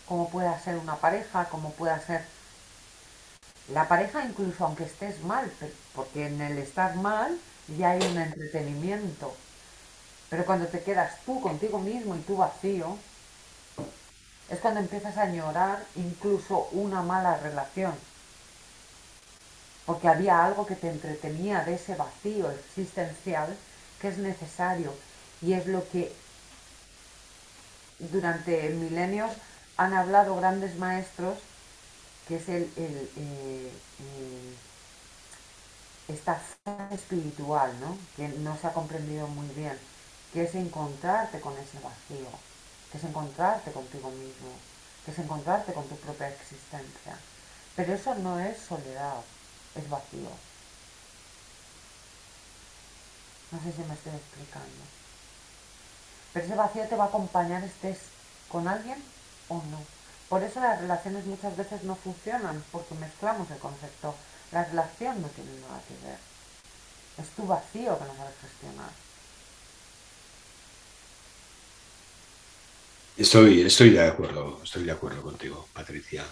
[0.07, 2.23] como pueda ser una pareja, como pueda ser
[3.69, 5.51] la pareja, incluso aunque estés mal,
[5.95, 7.37] porque en el estar mal
[7.77, 9.33] ya hay un entretenimiento.
[10.29, 12.97] Pero cuando te quedas tú contigo mismo y tú vacío,
[14.49, 17.93] es cuando empiezas a añorar incluso una mala relación
[19.89, 23.57] porque había algo que te entretenía de ese vacío existencial
[23.99, 24.93] que es necesario
[25.41, 26.13] y es lo que
[27.97, 29.31] durante milenios
[29.77, 31.39] han hablado grandes maestros,
[32.27, 33.71] que es el, eh,
[36.07, 37.97] esta fe espiritual, ¿no?
[38.15, 39.75] que no se ha comprendido muy bien,
[40.33, 42.29] que es encontrarte con ese vacío,
[42.91, 44.51] que es encontrarte contigo mismo,
[45.03, 47.17] que es encontrarte con tu propia existencia.
[47.75, 49.23] Pero eso no es soledad,
[49.75, 50.29] es vacío.
[53.51, 54.83] No sé si me estoy explicando.
[56.33, 57.97] Pero ese vacío te va a acompañar estés
[58.49, 59.03] con alguien
[59.47, 59.83] o no.
[60.29, 64.15] Por eso las relaciones muchas veces no funcionan, porque mezclamos el concepto.
[64.51, 66.19] La relación no tiene nada que ver.
[67.17, 68.91] Es tu vacío que no sabes gestionar.
[73.17, 76.25] Estoy, estoy de acuerdo, estoy de acuerdo contigo, Patricia.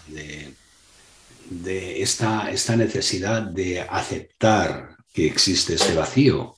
[1.50, 6.58] De esta, esta necesidad de aceptar que existe este vacío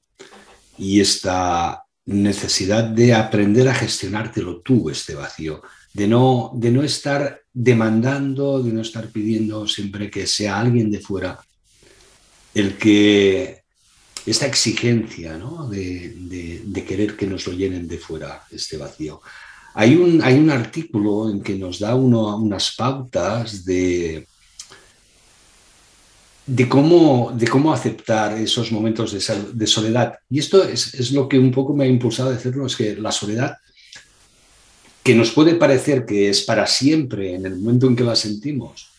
[0.78, 5.62] y esta necesidad de aprender a gestionártelo tú, este vacío,
[5.94, 11.00] de no, de no estar demandando, de no estar pidiendo siempre que sea alguien de
[11.00, 11.40] fuera
[12.54, 13.64] el que
[14.26, 15.38] esta exigencia
[15.70, 19.22] de, querer que nos lo llenen de fuera este vacío.
[19.76, 24.28] Hay un, hay un artículo en que nos da uno, unas pautas de,
[26.50, 30.18] de cómo, de cómo aceptar esos momentos de, soledad.
[30.32, 33.12] Y esto es, lo que un poco me ha impulsado a decirlo, es que la
[33.12, 33.58] soledad,
[35.04, 38.90] que nos puede parecer que es para siempre en el momento en que la sentimos,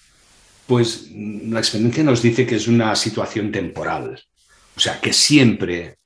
[0.68, 4.22] pues la experiencia nos dice que es una situación temporal.
[4.76, 5.96] O sea, que siempre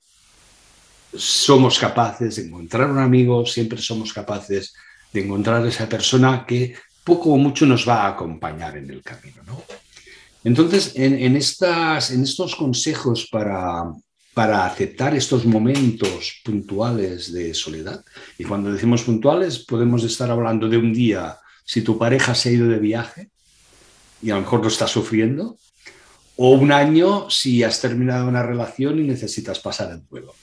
[1.14, 4.72] somos capaces de encontrar un amigo, siempre somos capaces
[5.12, 9.42] de encontrar esa persona que poco o mucho nos va a acompañar en el camino.
[9.46, 9.62] ¿no?
[10.44, 13.84] Entonces, en, estas, en estos consejos para,
[14.34, 18.04] para aceptar estos momentos puntuales de soledad,
[18.38, 22.52] y cuando decimos puntuales podemos estar hablando de un día, si tu pareja se ha
[22.52, 23.30] ido de viaje
[24.22, 25.56] y a lo mejor lo estás sufriendo,
[26.36, 30.34] o un año si has terminado una relación y necesitas pasar el duelo.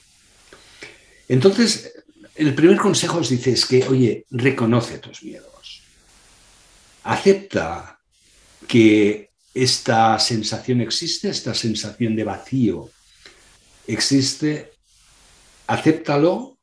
[1.28, 1.92] Entonces,
[2.34, 5.82] el primer consejo os dice es que, oye, reconoce tus miedos.
[7.04, 8.00] Acepta
[8.66, 12.90] que esta sensación existe, esta sensación de vacío
[13.86, 14.72] existe,
[15.66, 16.56] acéptalo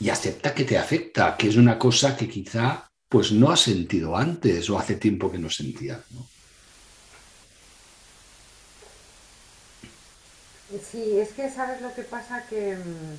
[0.00, 4.16] y acepta que te afecta, que es una cosa que quizá pues no has sentido
[4.16, 6.00] antes o hace tiempo que no sentías.
[10.90, 13.18] Sí, es que sabes lo que pasa que mm,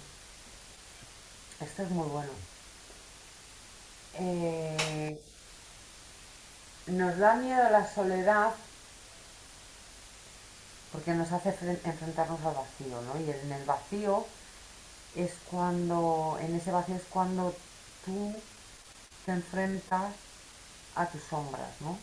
[1.64, 2.30] esto es muy bueno.
[4.20, 5.20] Eh,
[6.92, 8.52] nos da miedo la soledad
[10.92, 13.20] porque nos hace enfrentarnos al vacío, ¿no?
[13.22, 14.26] Y en el vacío
[15.16, 17.56] es cuando, en ese vacío es cuando
[18.06, 18.36] tú
[19.26, 20.14] te enfrentas
[20.96, 21.98] a tus sombras, ¿no?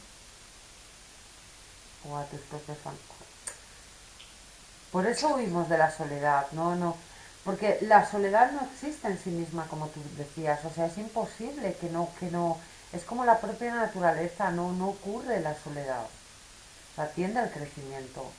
[2.09, 3.17] O a tus propios fantasmas.
[4.93, 6.77] Por eso huimos de la soledad, ¿no?
[6.77, 6.97] no
[7.45, 10.65] Porque la soledad no existe en sí misma, como tú decías.
[10.65, 12.59] O sea, es imposible que no, que no,
[12.93, 16.05] es como la propia naturaleza, no, no ocurre la soledad.
[16.05, 18.31] O sea, tiende al crecimiento.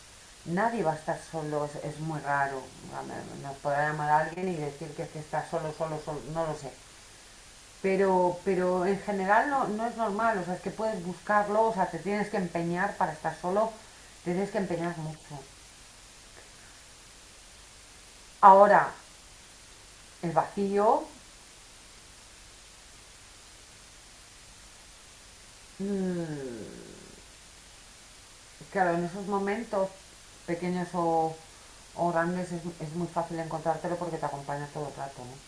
[0.46, 2.62] Nadie va a estar solo, es, muy raro.
[3.44, 6.56] Nos podrá llamar a alguien y decir que, que está solo, solo, solo, no lo
[6.56, 6.72] sé.
[7.82, 11.74] pero, pero en general no, no, es normal, o sea, es que puedes buscarlo, o
[11.74, 13.72] sea, te tienes que empeñar para estar solo,
[14.24, 15.40] te tienes que empeñar mucho.
[18.42, 18.92] Ahora,
[20.22, 21.06] el vacío
[28.72, 29.90] claro, en esos momentos
[30.46, 31.36] pequeños o,
[32.12, 35.48] grandes es, muy fácil encontrártelo porque te acompaña todo el rato, ¿no?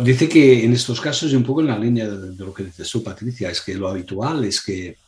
[0.00, 2.84] dice que en estos casos, y un poco en la línea de, lo que dice
[2.84, 4.98] su Patricia, es que lo habitual es que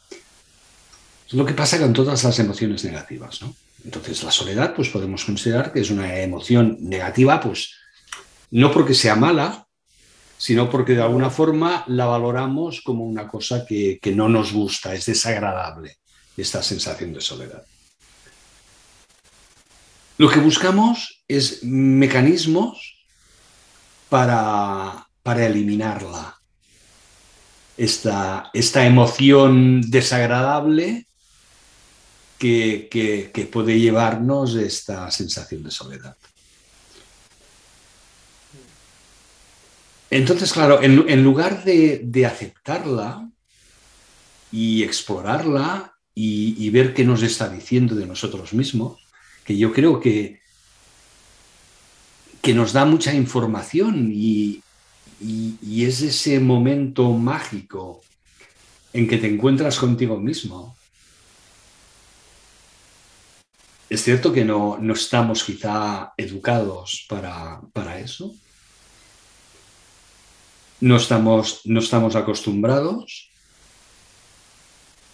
[1.27, 3.55] es lo que pasa con todas las emociones negativas, ¿no?
[3.85, 7.75] Entonces, la soledad, pues podemos considerar que es una emoción negativa, pues
[8.51, 9.67] no porque sea mala,
[10.43, 15.07] sino porque de alguna forma la valoramos como una cosa que, no nos gusta, es
[15.07, 15.99] desagradable,
[16.37, 17.65] esta sensación de soledad.
[20.19, 23.07] Lo que buscamos es mecanismos
[24.09, 26.37] para, para eliminarla,
[27.77, 31.07] esta, esta emoción desagradable
[32.37, 36.17] que, puede llevarnos esta sensación de soledad.
[40.13, 43.29] Entonces, claro, en, lugar de, aceptarla
[44.51, 49.01] y explorarla y, ver qué nos está diciendo de nosotros mismos,
[49.45, 50.41] que yo creo que,
[52.43, 54.63] que nos da mucha información y,
[55.21, 58.03] y es ese momento mágico
[58.93, 60.77] en que te encuentras contigo mismo
[63.93, 68.35] Es cierto que no, estamos quizá educados para, eso.
[70.83, 73.31] No estamos, no estamos acostumbrados.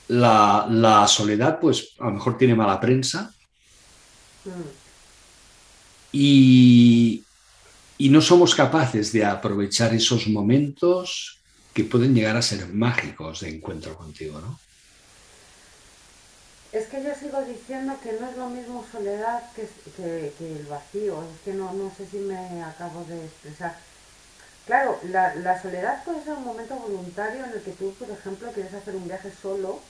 [0.09, 3.31] La, soledad, pues a lo mejor tiene mala prensa.
[6.11, 7.23] Y,
[7.99, 11.39] y no somos capaces de aprovechar esos momentos
[11.75, 14.59] que pueden llegar a ser mágicos de encuentro contigo, ¿no?
[16.71, 19.63] Es que yo sigo diciendo que no es lo mismo soledad que,
[20.41, 23.77] el vacío, es que no, sé si me acabo de expresar.
[24.69, 28.75] Claro, la, soledad puede ser un momento voluntario en el que tú, por ejemplo, quieres
[28.75, 29.81] hacer un viaje solo,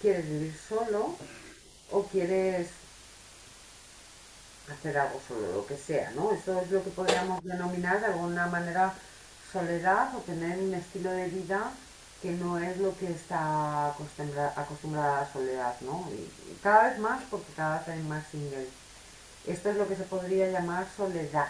[0.00, 1.16] quieres vivir solo
[1.90, 2.68] o quieres
[4.72, 6.32] hacer algo solo, lo que sea, ¿no?
[6.32, 8.94] Eso es lo que podríamos denominar de alguna manera
[9.52, 11.70] soledad o tener un estilo de vida
[12.22, 16.08] que no es lo que está acostumbrada, a soledad, ¿no?
[16.10, 18.68] Y, cada vez más porque cada vez hay más singles.
[19.46, 21.48] Esto es lo que se podría llamar soledad.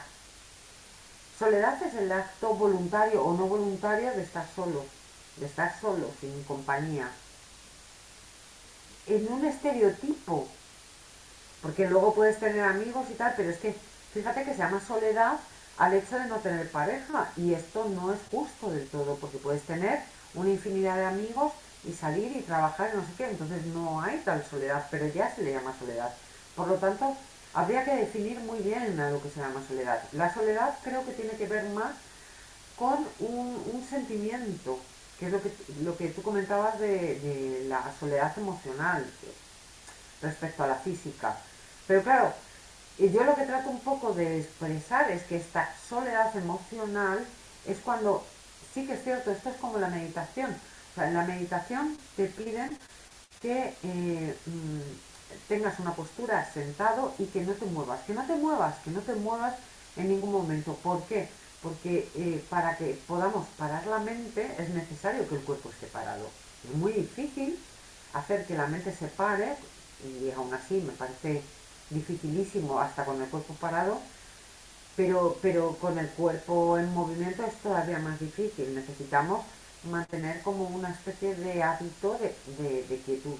[1.40, 4.84] Soledad es el acto voluntario o no voluntario de estar solo,
[5.36, 7.08] de estar solo, sin compañía.
[9.06, 10.46] En un estereotipo,
[11.62, 13.74] porque luego puedes tener amigos y tal, pero es que
[14.12, 15.38] fíjate que se llama soledad
[15.78, 19.62] al hecho de no tener pareja y esto no es justo del todo, porque puedes
[19.62, 20.00] tener
[20.34, 24.18] una infinidad de amigos y salir y trabajar y no sé qué, entonces no hay
[24.26, 26.12] tal soledad, pero ya se le llama soledad.
[26.54, 27.16] Por lo tanto,
[27.54, 30.02] habría que definir muy bien a lo que se llama soledad.
[30.12, 31.92] La soledad creo que tiene que ver más
[32.76, 34.78] con un, sentimiento,
[35.18, 39.04] que es lo que, lo que tú comentabas de, la soledad emocional
[40.22, 41.36] respecto a la física.
[41.86, 42.32] Pero claro,
[42.98, 47.26] yo lo que trato un poco de expresar es que esta soledad emocional
[47.66, 48.24] es cuando
[48.72, 50.50] sí que es cierto, esto es como la meditación.
[50.52, 52.76] O sea, en la meditación te piden
[53.40, 55.09] que eh, mm,
[55.48, 58.00] tengas una postura sentado y que no te muevas.
[58.06, 59.54] Que no te muevas, que no te muevas
[59.96, 60.74] en ningún momento.
[60.82, 61.28] ¿Por qué?
[61.62, 66.28] Porque eh, para que podamos parar la mente es necesario que el cuerpo esté parado.
[66.64, 67.58] Es muy difícil
[68.12, 69.56] hacer que la mente se pare,
[70.04, 71.42] y aún así me parece
[71.90, 74.00] dificilísimo hasta con el cuerpo parado,
[74.96, 78.74] pero, pero con el cuerpo en movimiento es todavía más difícil.
[78.74, 79.44] Necesitamos
[79.84, 82.18] mantener como una especie de hábito
[82.58, 83.36] de, quietud.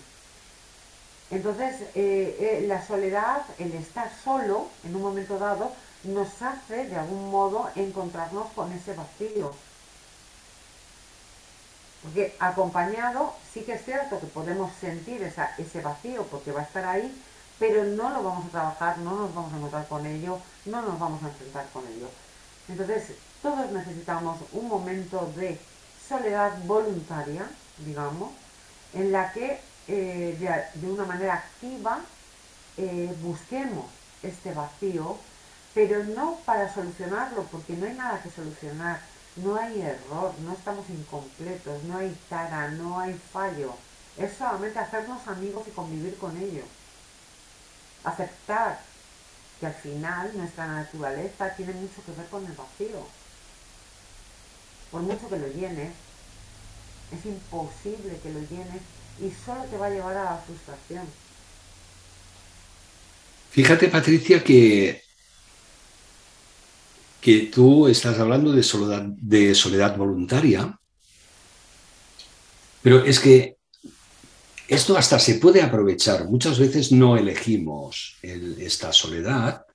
[1.31, 5.73] Entonces, eh, eh, la soledad, el estar solo en un momento dado,
[6.05, 9.53] nos hace de algún modo encontrarnos con ese vacío.
[12.03, 16.85] Porque acompañado, sí que es cierto que podemos sentir ese vacío porque va a estar
[16.85, 17.23] ahí,
[17.59, 20.99] pero no lo vamos a trabajar, no nos vamos a encontrar con ello, no nos
[20.99, 22.09] vamos a enfrentar con ello.
[22.69, 23.13] Entonces,
[23.43, 25.61] todos necesitamos un momento de
[26.09, 28.31] soledad voluntaria, digamos,
[28.95, 32.01] en la que eh, de, una manera activa
[32.77, 33.87] eh, busquemos
[34.23, 35.19] este vacío,
[35.75, 39.01] pero no para solucionarlo, porque no hay nada que solucionar,
[39.37, 43.75] no hay error, no estamos incompletos, no hay tara, no hay fallo.
[44.17, 46.67] Es solamente hacernos amigos y convivir con ellos
[48.05, 48.81] aceptar
[49.59, 53.07] que al final nuestra naturaleza tiene mucho que ver con el vacío.
[54.91, 55.93] por mucho que lo llenes,
[57.13, 58.83] es imposible que lo llenes
[59.21, 61.05] y solo te va a llevar a la frustración.
[63.51, 65.03] Fíjate, Patricia, que,
[67.21, 70.79] que tú estás hablando de soledad, de soledad voluntaria,
[72.83, 73.57] pero es que
[74.69, 76.29] esto hasta se puede aprovechar.
[76.29, 79.67] Muchas veces no elegimos esta soledad,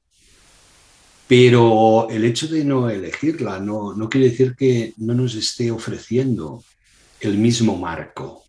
[1.28, 6.64] pero el hecho de no elegirla no, no quiere decir que no nos esté ofreciendo
[7.20, 8.45] el mismo marco.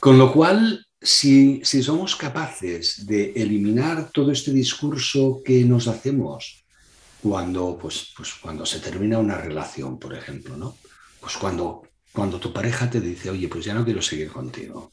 [0.00, 6.64] Con lo cual, si, somos capaces de eliminar todo este discurso que nos hacemos
[7.22, 10.76] cuando, pues, pues cuando se termina una relación, por ejemplo, ¿no?
[11.20, 11.82] Pues cuando,
[12.12, 14.92] cuando tu pareja te dice, oye, pues ya no quiero seguir contigo.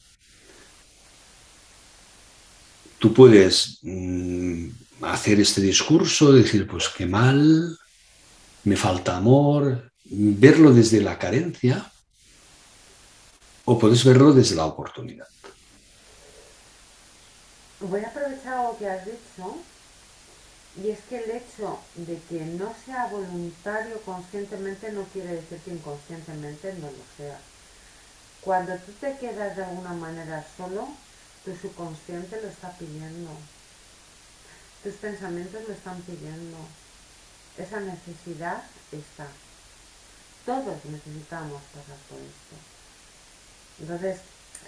[2.97, 4.67] Tú puedes mm,
[5.01, 7.77] hacer este discurso, decir, pues qué mal,
[8.63, 11.91] me falta amor, verlo desde la carencia
[13.65, 15.27] o puedes verlo desde la oportunidad.
[17.79, 19.57] Voy a aprovechar algo que has dicho
[20.81, 25.71] y es que el hecho de que no sea voluntario conscientemente no quiere decir que
[25.71, 27.39] inconscientemente no lo sea.
[28.41, 30.87] Cuando tú te quedas de alguna manera solo,
[31.43, 33.31] tu subconsciente lo está pidiendo.
[34.83, 36.57] Tus pensamientos lo están pidiendo.
[37.57, 39.27] Esa necesidad está.
[40.45, 42.74] Todos necesitamos pasar por esto.
[43.79, 44.19] Entonces,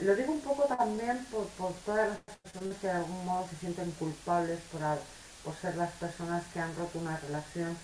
[0.01, 1.47] lo digo un poco también por,
[1.85, 4.81] todas las personas que de algún modo se sienten culpables por,
[5.43, 7.77] por ser las personas que han roto una relación.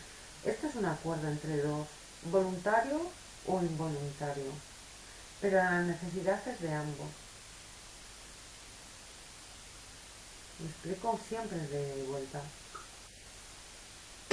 [0.46, 1.88] Esto es un acuerdo entre dos,
[2.24, 3.02] voluntario
[3.48, 4.52] o involuntario,
[5.42, 7.08] pero la necesidad es de ambos.
[10.60, 12.42] Me explico siempre de vuelta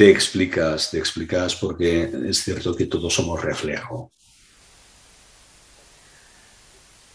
[0.01, 4.11] te explicas, te explicas porque es cierto que todos somos reflejo.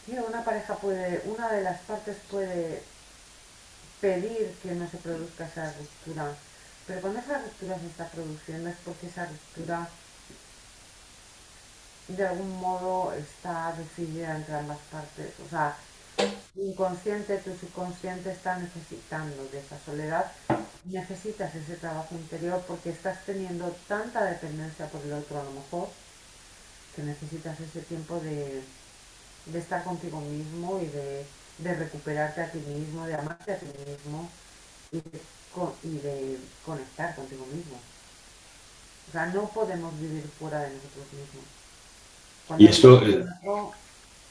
[0.08, 2.84] Una pareja puede, una de las partes puede
[3.99, 6.34] pedir que no se produzca esa ruptura,
[6.86, 9.89] pero cuando esa ruptura se está produciendo es porque esa ruptura
[12.08, 15.34] de algún modo está decidida entre ambas partes.
[15.45, 15.76] O sea,
[16.56, 20.32] inconsciente, tu subconsciente está necesitando de esa soledad,
[20.86, 25.89] necesitas ese trabajo interior porque estás teniendo tanta dependencia por el otro a lo mejor,
[26.95, 28.64] que necesitas ese tiempo de,
[29.54, 34.30] estar contigo mismo y de, recuperarte a ti mismo, de amarte a ti mismo
[34.91, 37.78] y de, conectar contigo mismo.
[39.08, 42.60] O sea, no podemos vivir fuera de nosotros mismos.
[42.60, 43.02] y esto,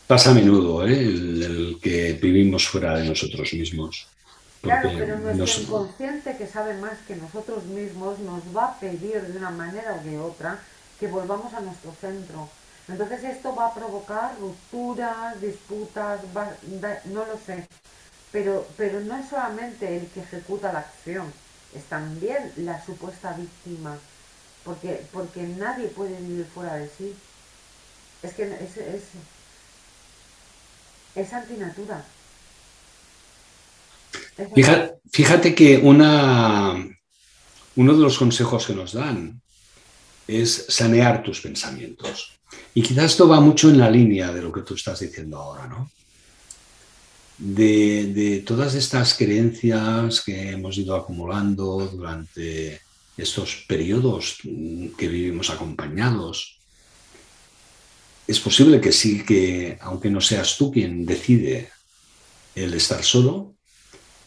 [0.07, 1.01] Pasa a menudo, ¿eh?
[1.01, 4.07] el, que vivimos fuera de nosotros mismos.
[4.61, 9.39] Claro, pero nuestro inconsciente que sabe más que nosotros mismos nos va a pedir de
[9.39, 10.59] una manera o de otra
[11.01, 12.51] que volvamos a nuestro centro.
[12.89, 16.21] Entonces esto va a provocar rupturas, disputas,
[17.07, 17.67] no lo sé.
[18.31, 21.33] Pero, pero no es solamente el que ejecuta la acción,
[21.75, 23.97] es también la supuesta víctima.
[24.65, 27.15] Porque, porque nadie puede vivir fuera de sí.
[28.23, 29.03] Es que es, es
[31.15, 32.05] es antinatura.
[35.13, 36.75] Fíjate, que una,
[37.77, 39.41] uno de los consejos que nos dan
[40.27, 42.33] es sanear tus pensamientos.
[42.75, 45.67] Y quizás esto va mucho en la línea de lo que tú estás diciendo ahora,
[45.69, 45.91] ¿no?
[47.37, 52.81] De, todas estas creencias que hemos ido acumulando durante
[53.17, 56.59] estos periodos que vivimos acompañados,
[58.27, 61.71] es posible que sí, que aunque no seas tú quien decide
[62.55, 63.55] el estar solo,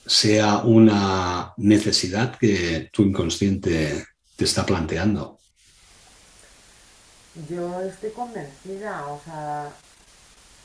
[0.05, 5.36] sea una necesidad que tu inconsciente te está planteando.
[7.49, 9.71] Yo estoy convencida, o sea,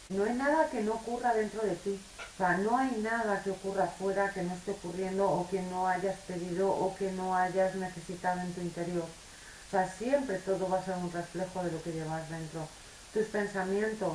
[0.09, 2.01] no hay nada que no ocurra dentro de ti.
[2.35, 5.87] O sea, no hay nada que ocurra afuera que no esté ocurriendo o que no
[5.87, 9.05] hayas pedido o que no hayas necesitado en tu interior.
[9.05, 12.67] O sea, siempre todo va a ser un reflejo de lo que llevas dentro
[13.13, 14.15] tus pensamientos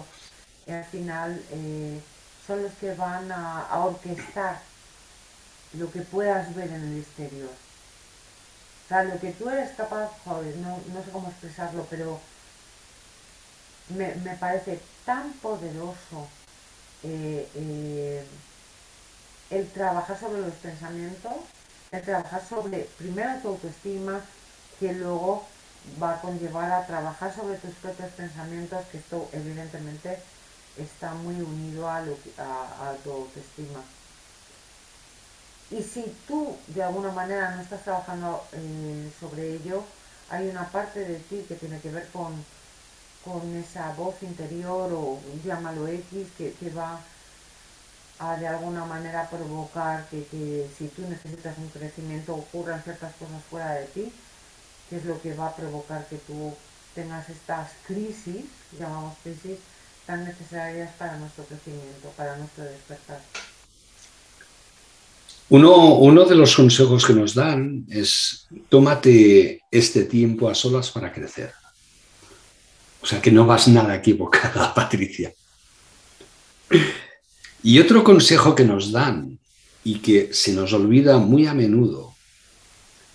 [0.65, 2.01] y al final eh,
[2.45, 4.59] son los que van a, orquestar
[5.73, 7.49] lo que puedas ver en el exterior.
[7.49, 12.19] O sea, lo que tú eres capaz, joder, no, sé cómo expresarlo, pero
[13.89, 16.27] me, parece tan poderoso
[17.03, 18.25] eh, eh,
[19.49, 21.33] el trabajar sobre los pensamientos,
[21.91, 24.21] el trabajar sobre primero tu autoestima,
[24.79, 25.45] que luego
[26.01, 30.19] va a conllevar a trabajar sobre tus propios pensamientos, que esto evidentemente
[30.77, 32.03] está muy unido a,
[33.03, 33.81] tu autoestima.
[35.71, 39.83] Y si tú de alguna manera no estás trabajando eh, sobre ello,
[40.29, 42.33] hay una parte de ti que tiene que ver con,
[43.27, 47.01] con esa voz interior o llámalo X que, va
[48.19, 53.43] a de alguna manera provocar que, que, si tú necesitas un crecimiento ocurran ciertas cosas
[53.49, 54.11] fuera de ti,
[54.89, 56.53] que es lo que va a provocar que tú
[56.95, 58.45] tengas estas crisis,
[58.79, 59.59] llamamos crisis,
[60.05, 63.21] tan necesarias para nuestro crecimiento, para nuestro despertar.
[65.49, 71.13] Uno, uno, de los consejos que nos dan es tómate este tiempo a solas para
[71.13, 71.53] crecer.
[73.07, 75.33] O sea que no vas nada equivocada, Patricia.
[77.63, 79.39] Y otro consejo que nos dan
[79.85, 82.17] y que se nos olvida muy a menudo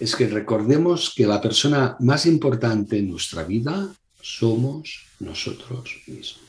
[0.00, 6.48] es que recordemos que la persona más importante en nuestra vida somos nosotros mismos.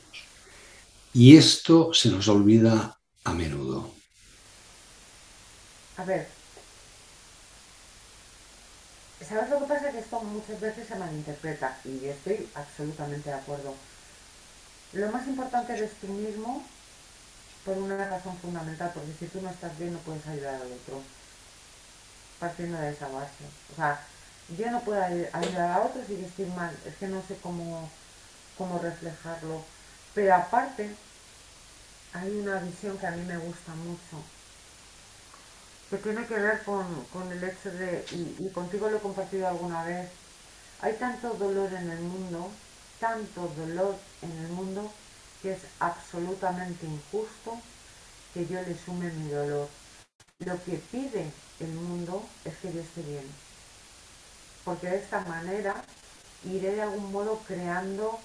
[1.14, 3.94] Y esto se nos olvida a menudo.
[5.98, 6.30] A ver,
[9.28, 9.92] ¿sabes lo que pasa?
[9.92, 13.76] Que esto muchas veces se malinterpreta y estoy absolutamente de acuerdo.
[14.94, 16.64] Lo más importante eres tú mismo
[17.66, 21.02] por una razón fundamental, porque si tú no estás bien no puedes ayudar al otro,
[22.40, 23.46] partiendo de esa base.
[23.72, 24.00] O sea,
[24.58, 27.90] yo no puedo ayudar a otros si yo estoy mal, es que no sé cómo,
[28.58, 29.64] cómo reflejarlo.
[30.14, 30.96] Pero aparte,
[32.14, 34.24] hay una visión que a mí me gusta mucho,
[35.94, 39.84] que tiene que ver con, el hecho de, y, y, contigo lo he compartido alguna
[39.84, 40.10] vez,
[40.82, 42.50] hay tanto dolor en el mundo,
[43.00, 44.92] tanto dolor en el mundo,
[45.44, 47.60] que es absolutamente injusto
[48.34, 49.70] que yo le sume mi dolor.
[50.40, 53.30] Lo que pide el mundo es que yo esté bien,
[54.66, 55.76] porque de esta manera
[56.44, 58.20] iré de algún modo creando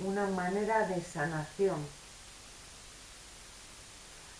[0.00, 1.82] una manera de sanación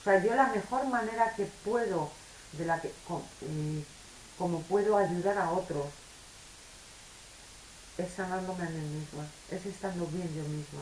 [0.05, 2.13] o sea, yo la mejor manera que puedo,
[2.59, 3.85] de la que, eh,
[4.39, 5.87] como puedo ayudar a otros,
[7.99, 10.81] es sanándome a mí misma, es estando bien yo misma.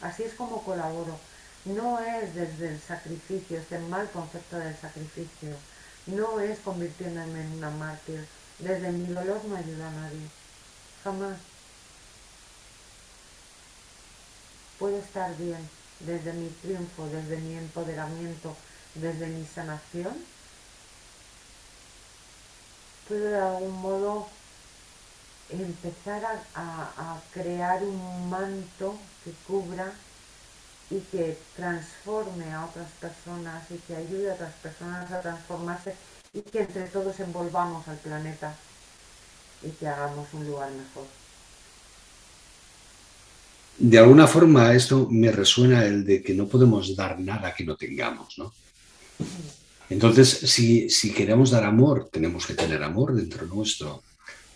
[0.00, 1.18] Así es como colaboro.
[1.64, 5.56] No es desde el sacrificio, este mal concepto del sacrificio.
[6.06, 8.26] No es convirtiéndome en una mártir.
[8.58, 10.28] Desde mi dolor no ayuda a nadie.
[11.02, 11.38] Jamás.
[14.78, 15.68] Puedo estar bien
[16.00, 18.56] desde mi triunfo, desde mi empoderamiento,
[18.94, 20.14] desde mi sanación,
[23.08, 24.26] puedo de algún modo
[25.50, 29.92] empezar a, crear un manto que cubra
[30.90, 35.94] y que transforme a otras personas y que ayude a otras personas a transformarse
[36.32, 38.54] y que entre todos envolvamos al planeta
[39.62, 41.06] y que hagamos un lugar mejor
[43.78, 47.76] de alguna forma esto me resuena el de que no podemos dar nada que no
[47.76, 48.52] tengamos, ¿no?
[49.90, 54.02] Entonces, si, si queremos dar amor, tenemos que tener amor dentro nuestro.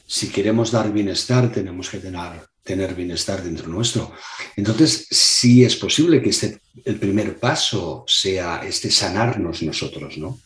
[0.07, 4.13] Si queremos dar bienestar, tenemos que tener, tener bienestar dentro nuestro.
[4.57, 10.41] Entonces, sí es posible que este, el primer paso sea este sanarnos nosotros, ¿no?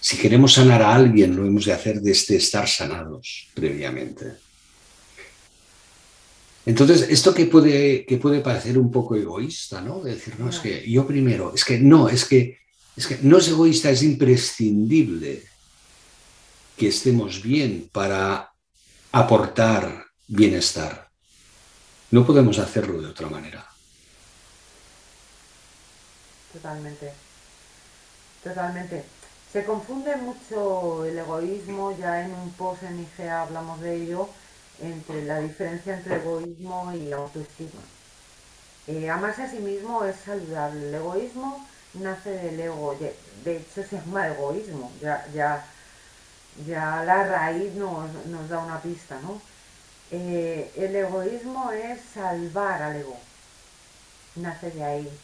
[0.00, 4.32] Si queremos sanar a alguien, lo hemos de hacer desde estar sanados previamente.
[6.66, 10.00] Entonces, esto que puede, que puede parecer un poco egoísta, ¿no?
[10.00, 12.61] De decir, no, es que yo primero, es que no, es que,
[12.96, 15.42] es que no es egoísta, es imprescindible
[16.76, 18.52] que estemos bien para
[19.12, 21.08] aportar bienestar.
[22.10, 23.66] No podemos hacerlo de otra manera.
[26.52, 27.12] Totalmente.
[28.44, 29.04] Totalmente.
[29.52, 34.28] Se confunde mucho el egoísmo, ya en un post en IGEA hablamos de ello,
[34.80, 37.80] entre la diferencia entre egoísmo y autoestima.
[38.86, 40.88] Eh, amarse a sí mismo es saludable.
[40.88, 45.64] El egoísmo nace del ego, de, hecho se llama egoísmo, ya, ya,
[46.66, 49.40] ya la raíz nos, nos da una pista, ¿no?
[50.10, 53.18] Eh, el egoísmo es salvar al ego,
[54.36, 55.20] nace de ahí.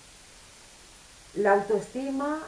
[1.34, 2.42] La autoestima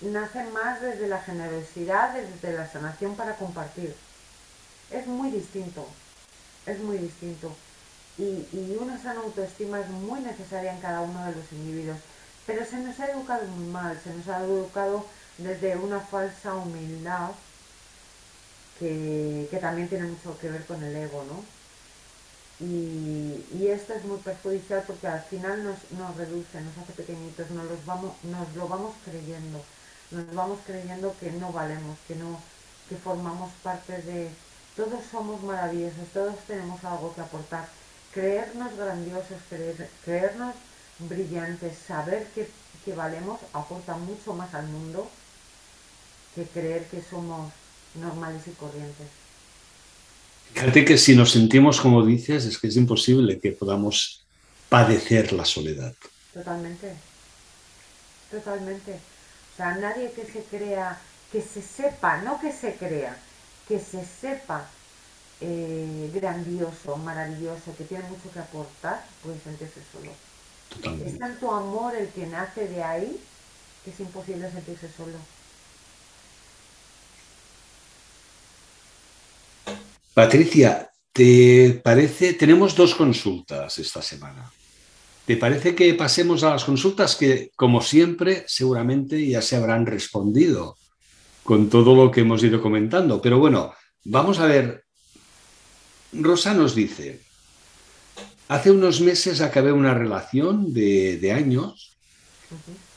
[0.00, 3.94] nace más desde la generosidad, desde la sanación para compartir
[4.90, 5.86] es muy distinto,
[6.64, 7.54] es muy distinto.
[8.18, 11.98] Y, una sana autoestima es muy necesaria en cada uno de los individuos.
[12.46, 15.04] Pero se nos ha educado muy mal, se nos ha educado
[15.38, 17.30] desde una falsa humildad
[18.78, 21.44] que, también tiene mucho que ver con el ego, ¿no?
[22.58, 27.66] Y, esto es muy perjudicial porque al final nos, nos reduce, nos hace pequeñitos, nos,
[27.66, 29.62] los vamos, nos lo vamos creyendo,
[30.10, 32.40] nos vamos creyendo que no valemos, que no,
[32.88, 34.30] que formamos parte de,
[34.76, 37.68] todos somos maravillosos, todos tenemos algo que aportar.
[38.16, 39.36] Creernos grandiosos,
[40.02, 40.54] creernos
[41.00, 42.48] brillantes, saber que,
[42.94, 45.10] valemos aporta mucho más al mundo
[46.34, 47.52] que creer que somos
[47.94, 49.08] normales y corrientes.
[50.54, 54.24] Fíjate que si nos sentimos como dices, es que es imposible que podamos
[54.70, 55.92] padecer la soledad.
[56.32, 56.94] Totalmente.
[58.30, 58.92] Totalmente.
[58.92, 60.98] O sea, nadie que se crea,
[61.30, 63.18] que se sepa, no que se crea,
[63.68, 64.70] que se sepa
[65.40, 70.12] eh, grandioso, maravilloso, que tiene mucho que aportar, puede sentirse solo.
[70.68, 71.10] Totalmente.
[71.10, 73.20] Es tanto amor el que nace de ahí
[73.84, 75.16] que es imposible sentirse solo.
[80.12, 82.32] Patricia, ¿te parece?
[82.32, 84.50] Tenemos dos consultas esta semana.
[85.26, 90.76] ¿Te parece que pasemos a las consultas que, como siempre, seguramente ya se habrán respondido
[91.44, 93.20] con todo lo que hemos ido comentando?
[93.20, 93.74] Pero bueno,
[94.04, 94.85] vamos a ver.
[96.12, 97.20] Rosa nos dice,
[98.48, 101.92] hace unos meses acabé una relación de, años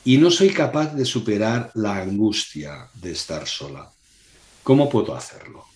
[0.04, 3.90] y no soy capaz de superar la angustia de estar sola.
[4.62, 5.70] ¿Cómo puedo hacerlo?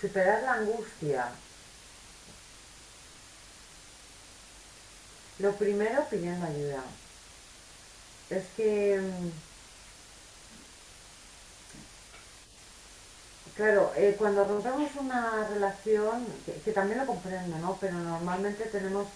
[0.00, 1.28] superar la angustia.
[5.38, 6.84] Lo primero pidiendo ayuda.
[8.30, 9.00] Es que,
[13.56, 17.76] claro, eh, cuando rompemos una relación, que, también lo comprendo, ¿no?
[17.80, 19.06] Pero normalmente tenemos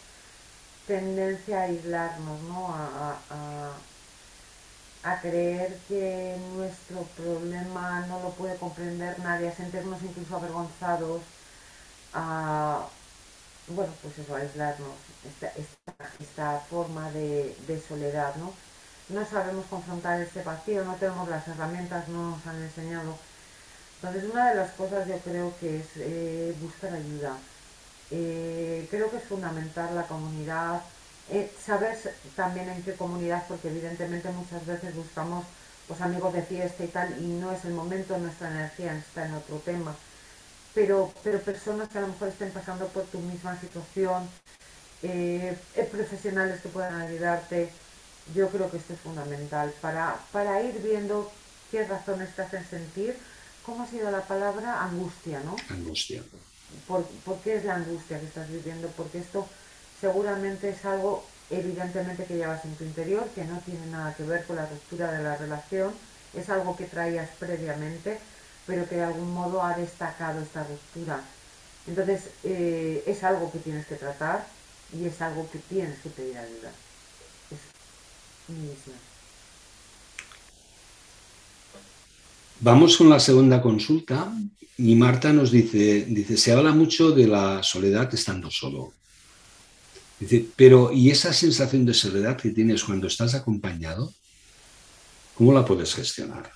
[0.86, 2.74] tendencia a aislarnos, ¿no?
[2.74, 3.72] a
[5.02, 11.22] a creer que nuestro problema no lo puede comprender nadie, a sentirnos incluso avergonzados,
[12.12, 12.86] a,
[13.68, 15.52] bueno, pues eso, a aislarnos, esta,
[16.20, 18.52] esta, forma de, soledad, ¿no?
[19.08, 23.16] No sabemos confrontar este vacío, no tenemos las herramientas, no nos han enseñado.
[24.02, 27.36] Entonces, una de las cosas yo creo que es eh, buscar ayuda.
[28.10, 30.80] Eh, creo que es fundamental la comunidad,
[31.30, 31.98] eh, saber
[32.34, 35.44] también en qué comunidad, porque evidentemente muchas veces buscamos
[35.86, 39.34] pues, amigos de fiesta y tal, y no es el momento, nuestra energía está en
[39.34, 39.94] otro tema.
[40.74, 44.28] Pero, pero personas que a lo mejor estén pasando por tu misma situación,
[45.90, 47.70] profesionales que puedan ayudarte,
[48.34, 51.30] yo creo que esto es fundamental para, para ir viendo
[51.70, 53.16] qué razones te hacen sentir.
[53.64, 54.82] ¿Cómo ha sido la palabra?
[54.82, 55.56] Angustia, ¿no?
[55.68, 56.22] Angustia.
[56.86, 58.88] ¿Por, ¿Por qué es la angustia que estás viviendo?
[58.96, 59.46] Porque esto
[60.00, 64.44] seguramente es algo evidentemente que llevas en tu interior, que no tiene nada que ver
[64.44, 65.92] con la ruptura de la relación,
[66.32, 68.18] es algo que traías previamente,
[68.66, 71.20] pero que de algún modo ha destacado esta ruptura.
[71.86, 74.46] Entonces eh, es algo que tienes que tratar
[74.92, 76.70] y es algo que tienes que pedir ayuda.
[77.50, 77.58] Es
[78.48, 78.70] mi
[82.62, 84.30] Vamos con la segunda consulta
[84.76, 88.92] y Marta nos dice, dice, se habla mucho de la soledad estando solo.
[90.18, 94.12] Dice, pero ¿y esa sensación de soledad que tienes cuando estás acompañado?
[95.34, 96.52] ¿Cómo la puedes gestionar?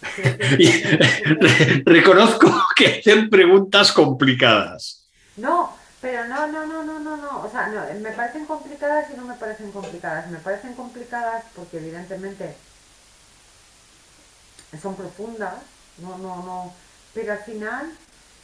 [1.84, 5.06] reconozco que hacen preguntas complicadas.
[5.36, 7.42] No, pero no, no, no, no, no, no.
[7.42, 10.28] O sea, no, me parecen complicadas y no me parecen complicadas.
[10.28, 12.56] Me parecen complicadas porque evidentemente
[14.80, 15.54] son profundas,
[15.98, 16.72] no, no, no.
[17.14, 17.92] Pero al final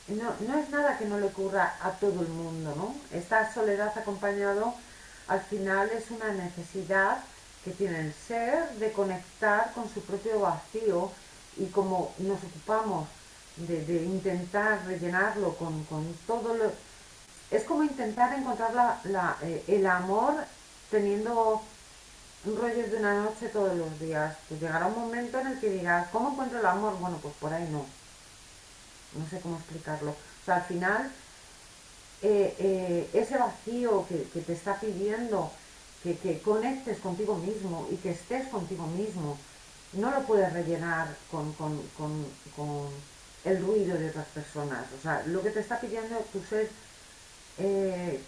[0.08, 2.94] no, no es nada que no le ocurra a todo el mundo, ¿no?
[3.16, 4.74] Esta soledad acompañado
[5.28, 7.18] al final es una necesidad
[7.64, 11.10] que tiene el ser de conectar con su propio vacío
[11.56, 13.08] y como nos ocupamos
[13.56, 15.86] de, intentar rellenarlo con,
[16.26, 16.72] todo lo...
[17.50, 19.00] Es como intentar encontrar
[19.42, 20.34] eh, el amor
[20.90, 21.62] teniendo
[22.44, 24.36] rollos de una noche todos los días.
[24.48, 26.98] Pues llegará un momento en el que digas, ¿cómo encuentro el amor?
[26.98, 27.84] Bueno, pues por ahí no
[29.18, 30.10] no sé cómo explicarlo.
[30.10, 31.10] O sea, al final,
[32.22, 35.50] eh, eh, ese vacío que, te está pidiendo
[36.02, 39.38] que, conectes contigo mismo y que estés contigo mismo,
[39.92, 41.54] no lo puedes rellenar con,
[43.44, 44.86] el ruido de otras personas.
[44.98, 46.68] O sea, lo que te está pidiendo tu ser,
[47.58, 48.20] eh,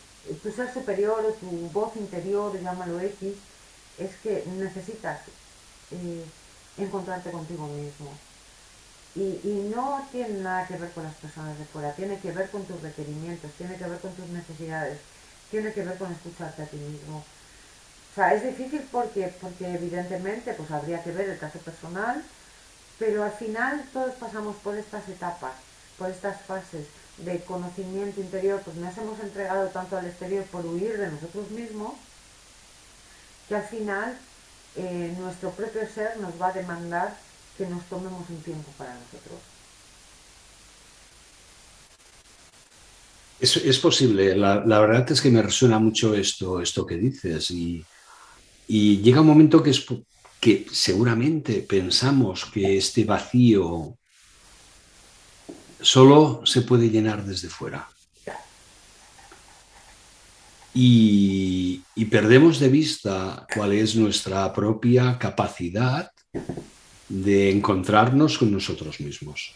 [0.43, 3.35] tu ser superior o tu voz interior, llámalo X,
[3.99, 5.21] es que necesitas
[6.77, 8.13] encontrarte contigo mismo.
[9.15, 12.65] Y, no tiene nada que ver con las personas de fuera, tiene que ver con
[12.67, 14.99] tus requerimientos, tiene que ver con tus necesidades,
[15.51, 17.19] tiene que ver con escucharte a ti mismo.
[17.19, 22.23] O sea, es difícil porque, porque evidentemente pues habría que ver el caso personal,
[22.99, 25.55] pero al final todos pasamos por estas etapas,
[25.99, 26.87] por estas fases
[27.19, 31.95] de conocimiento interior, pues nos hemos entregado tanto al exterior por huir de nosotros mismos,
[33.49, 34.19] que al final
[34.77, 37.17] eh, nuestro propio ser nos va a demandar
[37.57, 39.41] que nos tomemos un tiempo para nosotros.
[43.41, 47.51] Es, es posible, la, la, verdad es que me resuena mucho esto, esto que dices
[47.51, 47.85] y,
[48.67, 49.85] Y llega un momento que, es,
[50.41, 53.95] que seguramente pensamos que este vacío
[55.87, 57.89] solo se puede llenar desde fuera.
[60.75, 66.11] Y, perdemos de vista cuál es nuestra propia capacidad
[67.09, 69.53] de encontrarnos con nosotros mismos.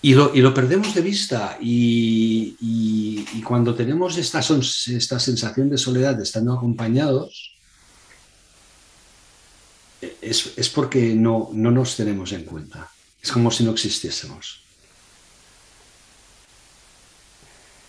[0.00, 5.78] Y lo, y lo perdemos de vista y, y, cuando tenemos esta, esta sensación de
[5.78, 7.57] soledad estando acompañados,
[10.00, 12.90] es, es porque no, no nos tenemos en cuenta.
[13.22, 14.62] Es como si no existiésemos.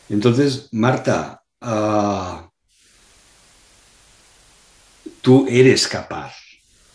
[0.10, 2.50] Entonces, Marta, uh,
[5.22, 6.34] tú eres capaz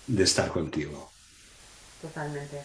[0.06, 1.10] de estar contigo.
[2.02, 2.62] Totalmente.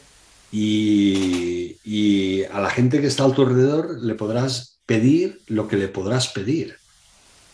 [0.51, 5.77] Y, y, a la gente que está a tu alrededor le podrás pedir lo que
[5.77, 6.75] le podrás pedir,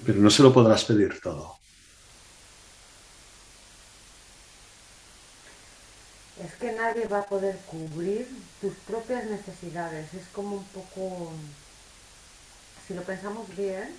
[0.05, 1.54] pero no se lo podrás pedir todo.
[6.45, 8.27] Es que nadie va a poder cubrir
[8.61, 10.13] tus propias necesidades.
[10.13, 11.31] Es como un poco,
[12.85, 13.89] si lo pensamos bien,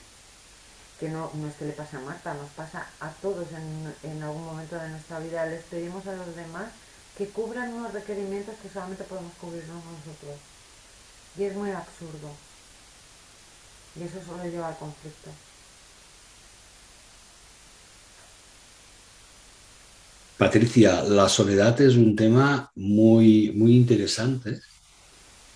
[1.01, 4.23] que no, no es que le pase a Marta, nos pasa a todos en, en
[4.23, 5.45] algún momento de nuestra vida.
[5.47, 6.71] Les pedimos a los demás
[7.19, 10.39] que cubran unos requerimientos que solamente podemos cubrirnos nosotros.
[11.37, 12.31] Y es muy absurdo.
[13.97, 15.31] Y eso solo lleva al conflicto.
[20.37, 24.61] Patricia, la soledad es un tema muy, muy interesante.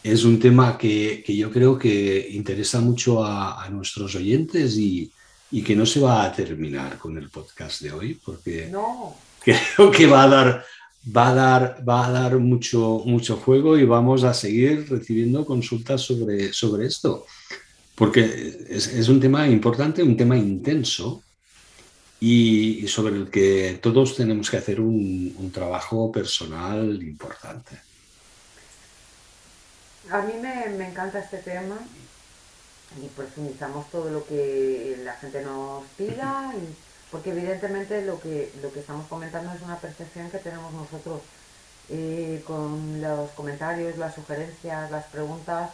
[0.03, 5.13] Es un tema que, que yo creo que interesa mucho a, a nuestros oyentes y,
[5.51, 9.17] y, que no se va a terminar con el podcast de hoy, porque no.
[9.45, 10.65] creo que va a dar
[11.17, 16.03] va a dar, va a dar mucho, mucho juego y vamos a seguir recibiendo consultas
[16.03, 17.25] sobre, sobre esto,
[17.95, 21.23] porque es, es un tema importante, un tema intenso
[22.21, 27.81] y, sobre el que todos tenemos que hacer un, un trabajo personal importante.
[30.11, 31.79] A mí me, me encanta este tema
[33.03, 36.53] y profundizamos todo lo que la gente nos pida.
[36.57, 36.75] Y
[37.11, 41.21] porque evidentemente lo que, lo que estamos comentando es una percepción que tenemos nosotros.
[41.89, 45.71] Eh, con los comentarios, las sugerencias, las preguntas,